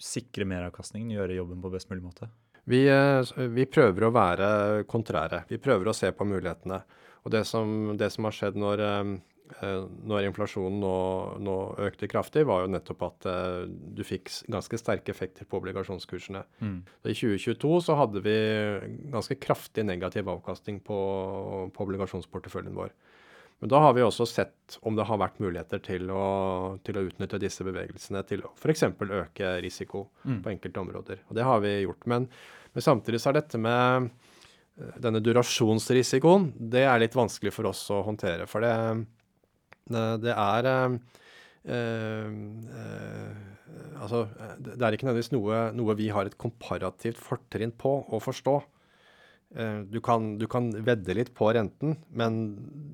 [0.00, 2.30] sikre meravkastningen, gjøre jobben på best mulig måte?
[2.64, 4.48] Vi, eh, vi prøver å være
[4.88, 5.44] kontrære.
[5.50, 6.80] Vi prøver å se på mulighetene.
[7.24, 9.10] Og det som, det som har skjedd når, eh,
[9.60, 10.96] eh, når inflasjonen nå,
[11.44, 13.28] nå økte kraftig, var jo nettopp at
[13.68, 16.44] du fikk ganske sterke effekter på obligasjonskursene.
[16.60, 16.78] Mm.
[17.04, 18.36] I 2022 så hadde vi
[19.12, 20.98] ganske kraftig negativ avkastning på,
[21.72, 22.96] på obligasjonsporteføljen vår.
[23.64, 26.24] Men da har vi også sett om det har vært muligheter til å,
[26.84, 28.82] til å utnytte disse bevegelsene til å f.eks.
[28.92, 30.42] øke risiko Mm.
[30.44, 31.22] på enkelte områder.
[31.30, 32.04] Og det har vi gjort.
[32.12, 32.26] Men,
[32.74, 34.10] men samtidig så er dette med
[34.76, 38.44] eh, denne durasjonsrisikoen, det er litt vanskelig for oss å håndtere.
[38.52, 38.74] For det,
[39.88, 41.00] det, det er eh,
[41.64, 43.42] eh, eh,
[44.04, 44.26] Altså,
[44.60, 48.58] det det er ikke nødvendigvis noe, noe vi har et komparativt fortrinn på å forstå.
[49.56, 52.38] Eh, Du kan, du kan vedde litt på renten, men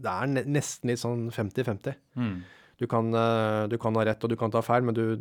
[0.02, 1.94] det er nesten litt sånn 50-50.
[2.16, 2.42] Mm.
[2.80, 5.16] Du kan, eh, du kan ha rett og du kan ta feil, men du,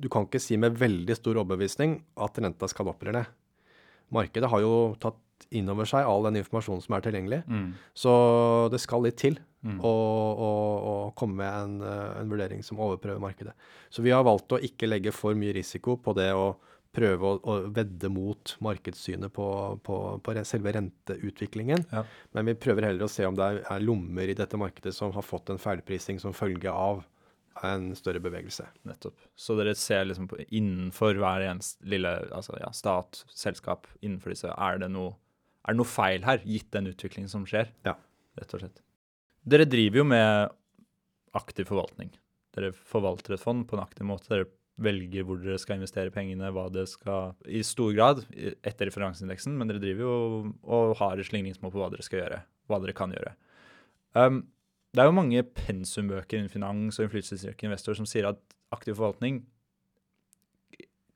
[0.00, 3.26] du kan ikke si med veldig stor overbevisning at renta skal opp eller ned.
[4.12, 5.16] Markedet har jo tatt
[5.52, 7.42] inn over seg all den informasjonen som er tilgjengelig.
[7.48, 7.72] Mm.
[7.96, 8.12] Så
[8.72, 9.76] det skal litt til Mm.
[9.78, 9.90] å,
[10.42, 10.46] å,
[10.90, 13.52] å komme med en, eh, en vurdering som overprøver markedet.
[13.94, 16.56] Så vi har valgt å ikke legge for mye risiko på det å
[16.92, 19.46] prøve å, å vedde mot markedssynet på,
[19.86, 21.86] på, på selve renteutviklingen.
[21.92, 22.04] Ja.
[22.36, 25.14] Men vi prøver heller å se om det er, er lommer i dette markedet som
[25.16, 27.02] har fått en feilprising som følge av
[27.62, 28.66] en større bevegelse.
[28.88, 29.18] Nettopp.
[29.38, 34.52] Så dere ser liksom på, innenfor hver eneste lille altså ja, stat, selskap, innenfor disse,
[34.52, 35.14] er det, noe,
[35.64, 37.72] er det noe feil her, gitt den utviklingen som skjer?
[37.88, 37.96] Ja.
[38.40, 38.82] Rett og slett.
[39.42, 40.58] Dere driver jo med
[41.36, 42.12] aktiv forvaltning.
[42.56, 44.28] Dere forvalter et fond på en aktiv måte.
[44.32, 44.48] Dere
[44.84, 49.70] velger hvor dere skal investere pengene, hva det skal I stor grad etter referanseindeksen, men
[49.70, 50.16] dere driver jo
[50.62, 52.42] og har et slingringsmål på hva dere skal gjøre.
[52.70, 53.34] Hva dere kan gjøre.
[54.18, 54.44] Um,
[54.92, 58.40] det er jo mange pensumbøker innen finans og innflytelsesrike investorer som sier at
[58.74, 59.42] aktiv forvaltning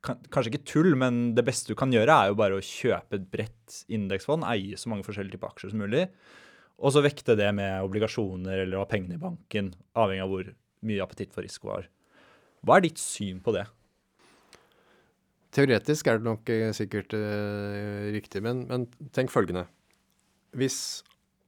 [0.07, 3.19] kan, Kanskje ikke tull, men det beste du kan gjøre, er jo bare å kjøpe
[3.19, 6.05] et bredt indeksfond, eie så mange forskjellige typer aksjer som mulig,
[6.77, 10.53] og så vekte det med obligasjoner eller å ha pengene i banken, avhengig av hvor
[10.87, 11.89] mye appetitt for risiko har.
[12.67, 13.63] Hva er ditt syn på det?
[15.55, 19.65] Teoretisk er det nok eh, sikkert uh, riktig, men, men tenk følgende.
[20.57, 21.05] Hvis,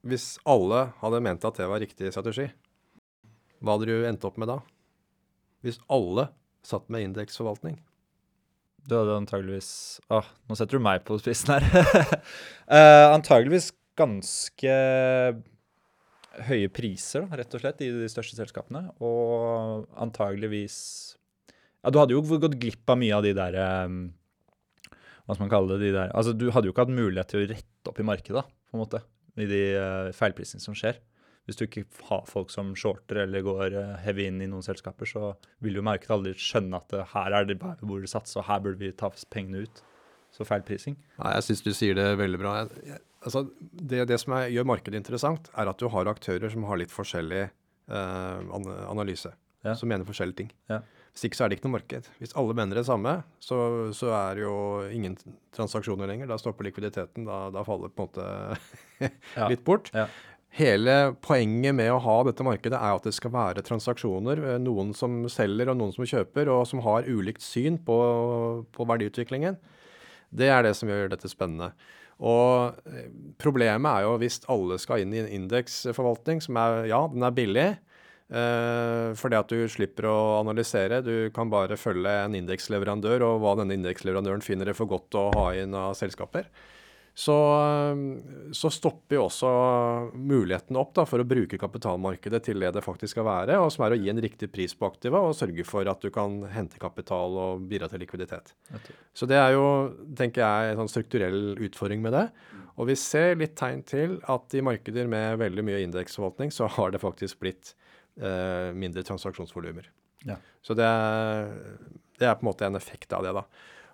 [0.07, 2.47] hvis alle hadde ment at det var riktig strategi,
[3.59, 4.61] hva hadde du endt opp med da?
[5.66, 6.29] Hvis alle
[6.64, 7.81] satt med indeksforvaltning?
[8.89, 11.66] Du hadde antageligvis Åh, nå setter du meg på spissen her.
[12.71, 14.75] uh, antageligvis ganske
[16.49, 18.86] høye priser, da, rett og slett, i de største selskapene.
[19.05, 20.78] Og antageligvis
[21.82, 24.01] Ja, du hadde jo gått glipp av mye av de der um,
[24.89, 25.89] Hva skal man kalle det?
[25.89, 28.41] De der, altså, du hadde jo ikke hatt mulighet til å rette opp i markedet,
[28.41, 29.03] da, på en måte,
[29.39, 31.01] i de uh, feilprisene som skjer.
[31.49, 35.09] Hvis du ikke har folk som shorter eller går uh, heavy inn i noen selskaper,
[35.09, 35.30] så
[35.64, 38.49] vil jo markedet aldri skjønne at uh, her er det bare hvor det satses, og
[38.51, 39.84] her burde vi ta pengene ut.
[40.34, 40.99] Så feilprising.
[41.16, 42.51] Nei, jeg syns du sier det veldig bra.
[42.61, 46.53] Jeg, jeg, altså, det, det som er, gjør markedet interessant, er at du har aktører
[46.53, 48.57] som har litt forskjellig eh,
[48.91, 49.33] analyse.
[49.66, 49.75] Ja.
[49.75, 50.51] Som mener forskjellige ting.
[50.71, 50.83] Ja.
[51.11, 52.07] Hvis ikke så er det ikke noe marked.
[52.21, 53.57] Hvis alle mener det samme, så,
[53.97, 54.55] så er det jo
[54.95, 55.16] ingen
[55.57, 56.29] transaksjoner lenger.
[56.31, 57.27] Da stopper likviditeten.
[57.27, 59.09] Da, da faller på en måte
[59.51, 59.91] litt bort.
[59.97, 60.07] Ja.
[60.59, 64.41] Hele poenget med å ha dette markedet er at det skal være transaksjoner.
[64.55, 67.99] eh, Noen som selger og noen som kjøper, og som har ulikt syn på,
[68.73, 69.59] på verdiutviklingen.
[70.31, 71.73] Det er det som gjør dette spennende.
[72.19, 77.03] Og eh, problemet er jo hvis alle skal inn i en indeksforvaltning, som er ja,
[77.12, 77.69] den er billig.
[78.29, 81.01] Eh, fordi at du slipper å analysere.
[81.05, 85.29] Du kan bare følge en indeksleverandør og hva denne indeksleverandøren finner det for godt å
[85.37, 86.51] ha inn av selskaper.
[87.19, 89.49] Så, eh, så stopper jo også
[90.14, 93.87] muligheten opp da, for å bruke kapitalmarkedet til det det faktisk skal være, og som
[93.87, 96.79] er å gi en riktig pris på aktiva og sørge for at du kan hente
[96.79, 98.55] kapital og bidra til likviditet.
[99.19, 99.66] Så det er jo,
[100.19, 102.27] tenker jeg, en sånn strukturell utfordring med det.
[102.79, 106.95] Og vi ser litt tegn til at i markeder med veldig mye indeksforvaltning, så har
[106.95, 107.75] det faktisk blitt
[108.23, 109.91] eh, mindre transaksjonsvolumer.
[110.29, 110.39] Ja.
[110.62, 110.87] Så det
[112.19, 113.45] det er på en måte en effekt av det, da.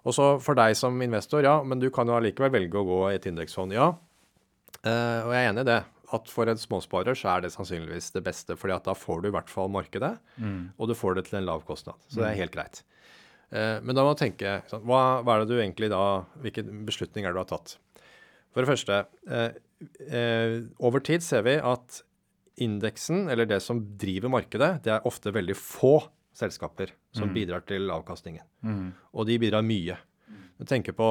[0.04, 3.00] Og så for deg som investor, ja, men du kan jo allikevel velge å gå
[3.08, 3.92] i et indeksfond, ja.
[4.84, 5.80] Eh, og jeg er enig i det.
[6.14, 9.30] At for en småsparer så er det sannsynligvis det beste, fordi at da får du
[9.30, 10.12] i hvert fall markedet,
[10.76, 11.96] og du får det til en lav kostnad.
[12.06, 12.84] Så det er helt greit.
[13.54, 17.28] Eh, men da må du tenke hva, hva er det du egentlig da Hvilke beslutninger
[17.28, 17.76] er du har tatt?
[18.54, 19.56] For det første, eh,
[20.06, 22.02] eh, over tid ser vi at
[22.62, 25.96] indeksen, eller det som driver markedet, det er ofte veldig få
[26.34, 28.42] selskaper som bidrar til avkastningen.
[29.14, 29.96] Og de bidrar mye.
[30.58, 31.06] Du tenker på,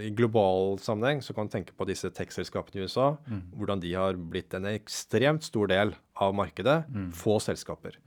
[0.00, 3.16] I global sammenheng så kan du tenke på disse tech-selskapene i USA.
[3.54, 6.84] Hvordan de har blitt en ekstremt stor del av markedet.
[7.12, 7.98] Få selskaper.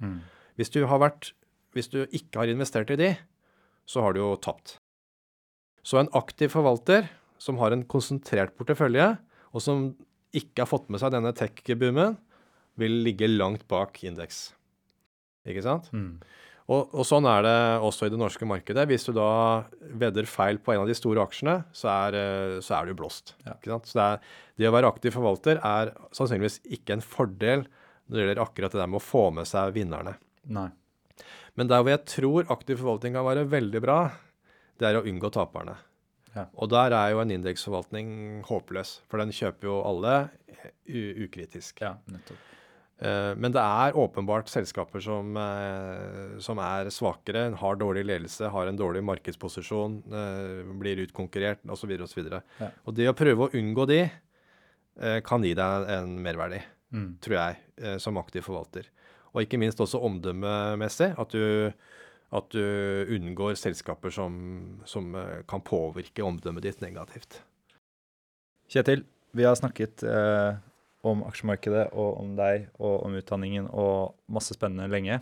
[0.57, 1.33] Hvis, du har vært,
[1.73, 3.15] hvis du ikke har investert i de,
[3.85, 4.79] så har du jo tapt.
[5.83, 7.07] Så en aktiv forvalter
[7.39, 9.17] som har en konsentrert portefølje,
[9.53, 9.95] og som
[10.35, 12.17] ikke har fått med seg denne tech-boomen,
[12.77, 14.53] vil ligge langt bak indeks.
[15.49, 15.89] Ikke sant?
[15.95, 16.19] Mm.
[16.69, 18.85] Og, og sånn er det også i det norske markedet.
[18.91, 19.29] Hvis du da
[19.79, 23.33] vedder feil på en av de store aksjene, så er, eh, så er du blåst.
[23.47, 23.55] Ja.
[23.55, 23.89] Ikke sant?
[23.89, 27.65] Så det, er, det å være aktiv forvalter er sannsynligvis ikke en fordel
[28.09, 30.15] når det gjelder akkurat det der med å få med seg vinnerne.
[30.53, 30.69] Nei.
[31.57, 33.99] Men der hvor jeg tror aktiv forvaltning kan være veldig bra,
[34.79, 35.75] det er å unngå taperne.
[36.35, 36.45] Ja.
[36.61, 38.11] Og der er jo en indeksforvaltning
[38.47, 40.15] håpløs, for den kjøper jo alle
[40.85, 41.81] u ukritisk.
[41.81, 42.45] Ja, nettopp.
[43.01, 48.67] Eh, Men det er åpenbart selskaper som, eh, som er svakere, har dårlig ledelse, har
[48.67, 51.95] en dårlig markedsposisjon, eh, blir utkonkurrert osv.
[52.03, 52.41] osv.
[52.59, 52.71] Ja.
[52.85, 54.11] Og det å prøve å unngå de
[55.23, 57.19] kan gi deg en merverdi, Mm.
[57.21, 58.83] tror jeg, som aktiv forvalter.
[59.33, 61.71] Og ikke minst også omdømmemessig, at du,
[62.33, 65.13] at du unngår selskaper som, som
[65.47, 67.39] kan påvirke omdømmet ditt negativt.
[68.67, 70.57] Kjetil, vi har snakket eh,
[71.07, 75.19] om aksjemarkedet og om deg og om utdanningen og masse spennende lenge.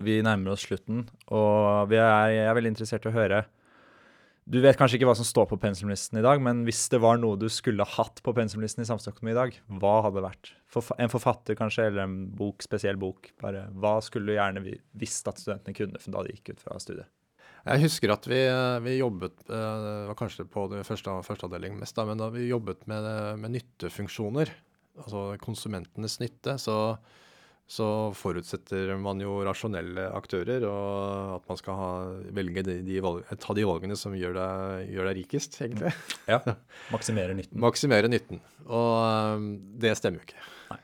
[0.00, 3.42] Vi nærmer oss slutten, og er, jeg er veldig interessert i å høre
[4.48, 7.20] Du vet kanskje ikke hva som står på pensumlisten i dag, men hvis det var
[7.20, 10.52] noe du skulle hatt på pensumlisten i samfunnsøkonomi i dag, hva hadde det vært?
[10.96, 13.30] En forfatter kanskje, eller en bok, spesiell bok?
[13.42, 14.64] Bare, hva skulle du gjerne
[14.98, 17.10] visst at studentene kunne da de gikk ut fra studiet?
[17.66, 18.40] Jeg husker at vi,
[18.86, 22.30] vi jobbet eh, Det var kanskje på det første, første avdeling mest, da, men da
[22.32, 23.08] vi jobbet med,
[23.40, 24.52] med nyttefunksjoner,
[25.02, 26.76] altså konsumentenes nytte, så,
[27.70, 31.90] så forutsetter man jo rasjonelle aktører, og at man skal ha,
[32.40, 35.92] velge de, de valg, ta de valgene som gjør deg, gjør deg rikest, egentlig.
[36.30, 36.40] Ja,
[36.94, 37.60] Maksimere nytten.
[37.62, 38.40] Maksimere nytten.
[38.68, 39.50] Og eh,
[39.84, 40.48] det stemmer jo ikke.
[40.72, 40.80] Nei.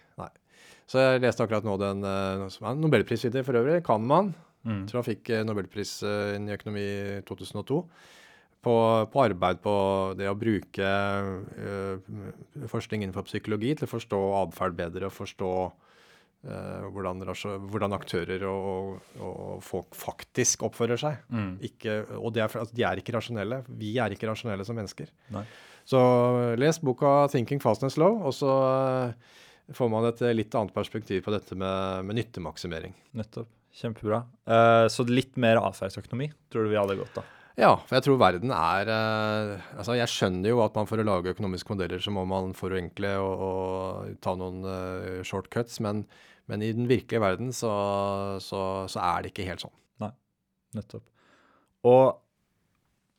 [0.87, 4.35] Så jeg leste akkurat nå den eh, som er nobelprisvinner for øvrig, Kahneman.
[4.67, 4.85] Mm.
[4.91, 7.81] Tror han fikk eh, nobelpris eh, i økonomi i 2002.
[8.67, 8.75] På,
[9.13, 9.73] på arbeid på
[10.19, 12.07] det å bruke uh,
[12.67, 17.23] forskning innenfor psykologi til å forstå atferd bedre og forstå uh, hvordan,
[17.71, 21.21] hvordan aktører og, og, folk faktisk oppfører seg.
[21.31, 21.53] Mm.
[21.69, 23.61] Ikke, og det er, altså, de er ikke rasjonelle.
[23.71, 25.15] Vi er ikke rasjonelle som mennesker.
[25.37, 25.45] Nei.
[25.87, 26.01] Så
[26.59, 29.37] les boka 'Thinking Fast and Slow', og så uh,
[29.79, 32.99] får man et litt annet perspektiv på dette med, med nyttemaksimering.
[33.15, 33.53] Nettopp.
[33.77, 34.23] Kjempebra.
[34.49, 37.33] Uh, så litt mer atferdsøkonomi tror du vi hadde gått av?
[37.57, 41.07] Ja, for jeg tror verden er uh, Altså, jeg skjønner jo at man for å
[41.07, 46.05] lage økonomiske modeller så må man forenkle og, og ta noen uh, shortcuts, men,
[46.49, 47.73] men i den virkelige verden så,
[48.45, 48.63] så,
[48.93, 49.77] så er det ikke helt sånn.
[50.05, 50.13] Nei,
[50.77, 51.05] Nettopp.
[51.87, 52.05] Og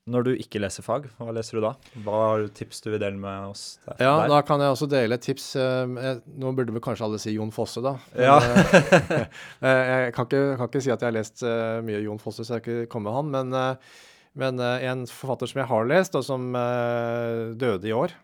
[0.08, 1.74] når du ikke leser fag, hva leser du da?
[2.06, 3.98] Hva har du tips du vil dele med oss der?
[4.06, 5.50] Ja, da kan jeg også dele et tips.
[5.60, 7.96] eh, nå burde vel kanskje alle si Jon Fosse, da.
[8.16, 8.38] Ja.
[8.98, 12.46] eh, jeg kan ikke, kan ikke si at jeg har lest eh, mye Jon Fosse,
[12.48, 13.34] så jeg har ikke kommet med han.
[13.36, 13.98] Men, eh,
[14.38, 18.16] men eh, en forfatter som jeg har lest, og som eh, døde i år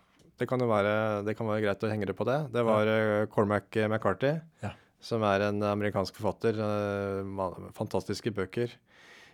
[0.41, 0.93] det kan jo være,
[1.27, 2.39] det kan være greit å henge det på det.
[2.51, 4.31] Det var eh, Cormac McCarthy,
[4.65, 4.71] Ja.
[5.03, 6.57] som er en amerikansk forfatter.
[6.57, 8.73] eh, fantastiske bøker.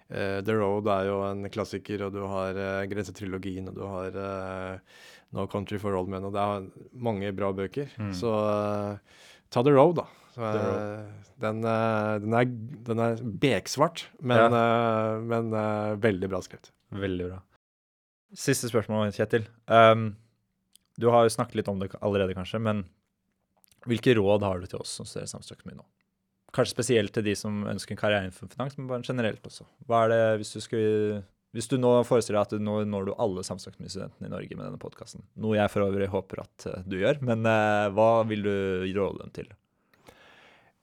[0.10, 4.16] Eh, The Road er jo en klassiker, og du har uh, Grensetrilogien, og du har
[4.18, 5.02] eh,
[5.38, 7.92] No Country for Old Men, og det er mange bra bøker.
[8.02, 8.14] Mm.
[8.18, 9.20] Så eh,
[9.54, 10.08] ta The Road, da.
[10.40, 12.50] Eh, den, eh, den, er,
[12.90, 16.72] den er beksvart, men, eh, men eh, veldig bra skrevet.
[16.96, 17.44] Veldig bra.
[18.38, 19.46] Siste spørsmål, Kjetil.
[19.66, 20.12] Um,
[21.02, 22.84] du har jo snakket litt om det allerede, kanskje, men
[23.90, 25.86] hvilke råd har du til oss som studerer samfunnsøkonomi nå?
[26.56, 29.68] Kanskje spesielt til de som ønsker en karriere innenfor finans, men bare generelt også.
[29.90, 31.22] Hva er det, hvis du skulle
[31.56, 34.68] hvis du nå forestiller deg at du nå når du alle samfunnsstudentene i Norge med
[34.68, 38.46] denne podkasten, noe jeg for øvrig håper at eh, du gjør, men eh, hva vil
[38.46, 38.54] du
[39.00, 39.50] råde dem til?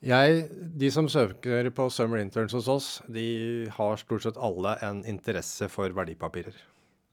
[0.07, 0.43] Jeg,
[0.77, 5.71] de som søker på Summer Interns hos oss, de har stort sett alle en interesse
[5.73, 6.59] for verdipapirer.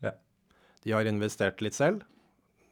[0.04, 0.12] Ja.
[0.84, 2.04] De har investert litt selv.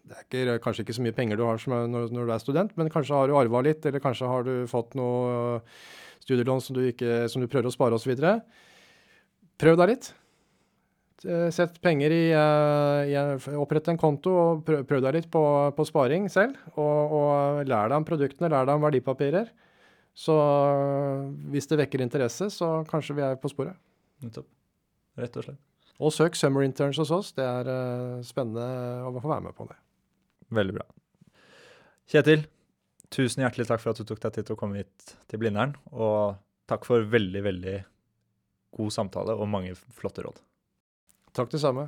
[0.02, 2.42] Det er ikke, kanskje ikke så mye penger du har som når, når du er
[2.42, 5.76] student, men kanskje har du arva litt, eller kanskje har du fått noe øh,
[6.26, 8.16] studielån som du, ikke, som du prøver å spare osv.
[9.62, 10.12] Prøv deg litt.
[11.54, 15.42] Sett penger i, eh, i Opprett en konto og prøv, prøv deg litt på,
[15.78, 16.58] på sparing selv.
[16.74, 19.52] Og, og lær deg om produktene, lær deg om verdipapirer.
[20.18, 23.78] Så øh, hvis det vekker interesse, så kanskje vi er på sporet.
[24.26, 24.50] Nettopp.
[25.22, 25.62] Rett og slett.
[26.02, 27.32] Og søk Summer Interns hos oss.
[27.38, 28.66] Det er øh, spennende
[29.06, 29.78] å få være med på det.
[30.52, 30.86] Veldig bra.
[32.12, 32.44] Kjetil,
[33.14, 35.78] tusen hjertelig takk for at du tok deg tid til å komme hit til Blindern.
[35.96, 36.36] Og
[36.70, 37.78] takk for veldig, veldig
[38.76, 40.40] god samtale og mange flotte råd.
[41.36, 41.88] Takk det samme.